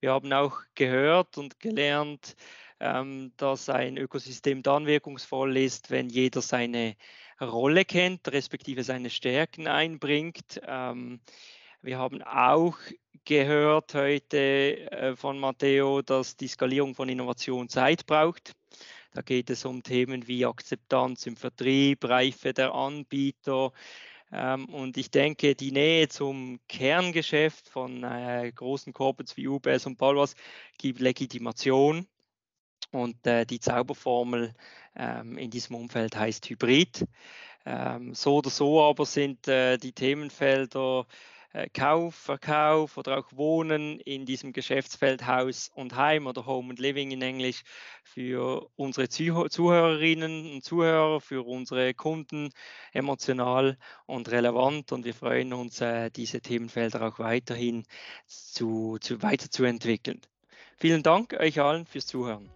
Wir 0.00 0.12
haben 0.12 0.32
auch 0.32 0.58
gehört 0.74 1.38
und 1.38 1.60
gelernt, 1.60 2.34
ähm, 2.80 3.32
dass 3.36 3.68
ein 3.68 3.96
Ökosystem 3.96 4.62
dann 4.62 4.86
wirkungsvoll 4.86 5.56
ist, 5.56 5.90
wenn 5.90 6.08
jeder 6.08 6.42
seine 6.42 6.96
Rolle 7.40 7.84
kennt, 7.84 8.26
respektive 8.28 8.82
seine 8.82 9.10
Stärken 9.10 9.68
einbringt. 9.68 10.60
Ähm, 10.66 11.20
wir 11.80 11.98
haben 11.98 12.22
auch 12.22 12.76
gehört 13.24 13.94
heute 13.94 14.90
äh, 14.90 15.16
von 15.16 15.38
Matteo, 15.38 16.02
dass 16.02 16.36
die 16.36 16.48
Skalierung 16.48 16.94
von 16.94 17.08
Innovation 17.08 17.68
Zeit 17.68 18.06
braucht. 18.06 18.52
Da 19.12 19.22
geht 19.22 19.50
es 19.50 19.64
um 19.64 19.82
Themen 19.82 20.26
wie 20.26 20.46
Akzeptanz 20.46 21.26
im 21.26 21.36
Vertrieb, 21.36 22.04
Reife 22.04 22.54
der 22.54 22.74
Anbieter. 22.74 23.72
Ähm, 24.32 24.64
und 24.66 24.96
ich 24.96 25.10
denke, 25.10 25.54
die 25.54 25.72
Nähe 25.72 26.08
zum 26.08 26.58
Kerngeschäft 26.68 27.68
von 27.68 28.02
äh, 28.02 28.50
großen 28.54 28.92
Corporates 28.92 29.36
wie 29.36 29.48
UBS 29.48 29.86
und 29.86 29.98
Balwas 29.98 30.34
gibt 30.78 31.00
Legitimation. 31.00 32.06
Und 32.90 33.26
äh, 33.26 33.44
die 33.44 33.60
Zauberformel 33.60 34.54
ähm, 34.96 35.36
in 35.38 35.50
diesem 35.50 35.76
Umfeld 35.76 36.16
heißt 36.16 36.48
Hybrid. 36.48 37.06
Ähm, 37.64 38.14
so 38.14 38.36
oder 38.38 38.50
so 38.50 38.82
aber 38.82 39.06
sind 39.06 39.46
die 39.46 39.92
Themenfelder 39.92 41.06
Kauf, 41.74 42.14
Verkauf 42.14 42.96
oder 42.96 43.18
auch 43.18 43.26
Wohnen 43.32 44.00
in 44.00 44.24
diesem 44.24 44.52
Geschäftsfeld 44.52 45.26
Haus 45.26 45.70
und 45.74 45.96
Heim 45.96 46.26
oder 46.26 46.46
Home 46.46 46.70
and 46.70 46.78
Living 46.78 47.10
in 47.10 47.22
Englisch 47.22 47.62
für 48.04 48.68
unsere 48.76 49.08
Zuhörerinnen 49.08 50.54
und 50.54 50.64
Zuhörer, 50.64 51.20
für 51.20 51.46
unsere 51.46 51.94
Kunden 51.94 52.50
emotional 52.92 53.76
und 54.06 54.30
relevant 54.30 54.92
und 54.92 55.04
wir 55.04 55.14
freuen 55.14 55.52
uns, 55.52 55.80
äh, 55.80 56.10
diese 56.10 56.40
Themenfelder 56.40 57.02
auch 57.02 57.18
weiterhin 57.18 57.84
zu, 58.26 58.98
zu, 59.00 59.22
weiterzuentwickeln. 59.22 60.20
Vielen 60.78 61.02
Dank 61.02 61.34
euch 61.34 61.60
allen 61.60 61.86
fürs 61.86 62.06
Zuhören. 62.06 62.50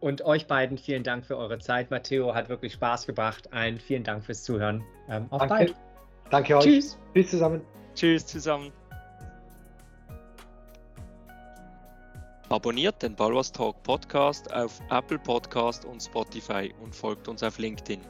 Und 0.00 0.22
euch 0.22 0.46
beiden 0.46 0.78
vielen 0.78 1.02
Dank 1.02 1.26
für 1.26 1.36
eure 1.36 1.58
Zeit. 1.58 1.90
Matteo 1.90 2.34
hat 2.34 2.48
wirklich 2.48 2.74
Spaß 2.74 3.06
gebracht. 3.06 3.52
Allen 3.52 3.80
vielen 3.80 4.04
Dank 4.04 4.24
fürs 4.24 4.44
Zuhören. 4.44 4.84
Ähm, 5.08 5.26
auf 5.30 5.40
Danke. 5.40 5.54
bald. 5.54 5.76
Danke 6.30 6.56
euch. 6.56 6.64
Tschüss. 6.64 6.98
Tschüss 7.14 7.30
zusammen. 7.30 7.62
Tschüss 7.98 8.24
zusammen. 8.24 8.72
Abonniert 12.48 13.02
den 13.02 13.16
Balwas 13.16 13.50
Talk 13.50 13.82
Podcast 13.82 14.52
auf 14.54 14.80
Apple 14.88 15.18
Podcast 15.18 15.84
und 15.84 16.00
Spotify 16.00 16.72
und 16.80 16.94
folgt 16.94 17.26
uns 17.26 17.42
auf 17.42 17.58
LinkedIn. 17.58 18.00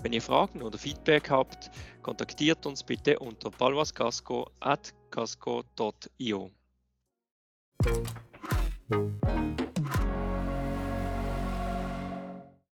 Wenn 0.00 0.14
ihr 0.14 0.22
Fragen 0.22 0.62
oder 0.62 0.78
Feedback 0.78 1.28
habt, 1.28 1.70
kontaktiert 2.00 2.64
uns 2.64 2.82
bitte 2.82 3.18
unter 3.18 3.50
balwascasco 3.50 4.50
at 4.60 4.94
casco.io. 5.10 6.50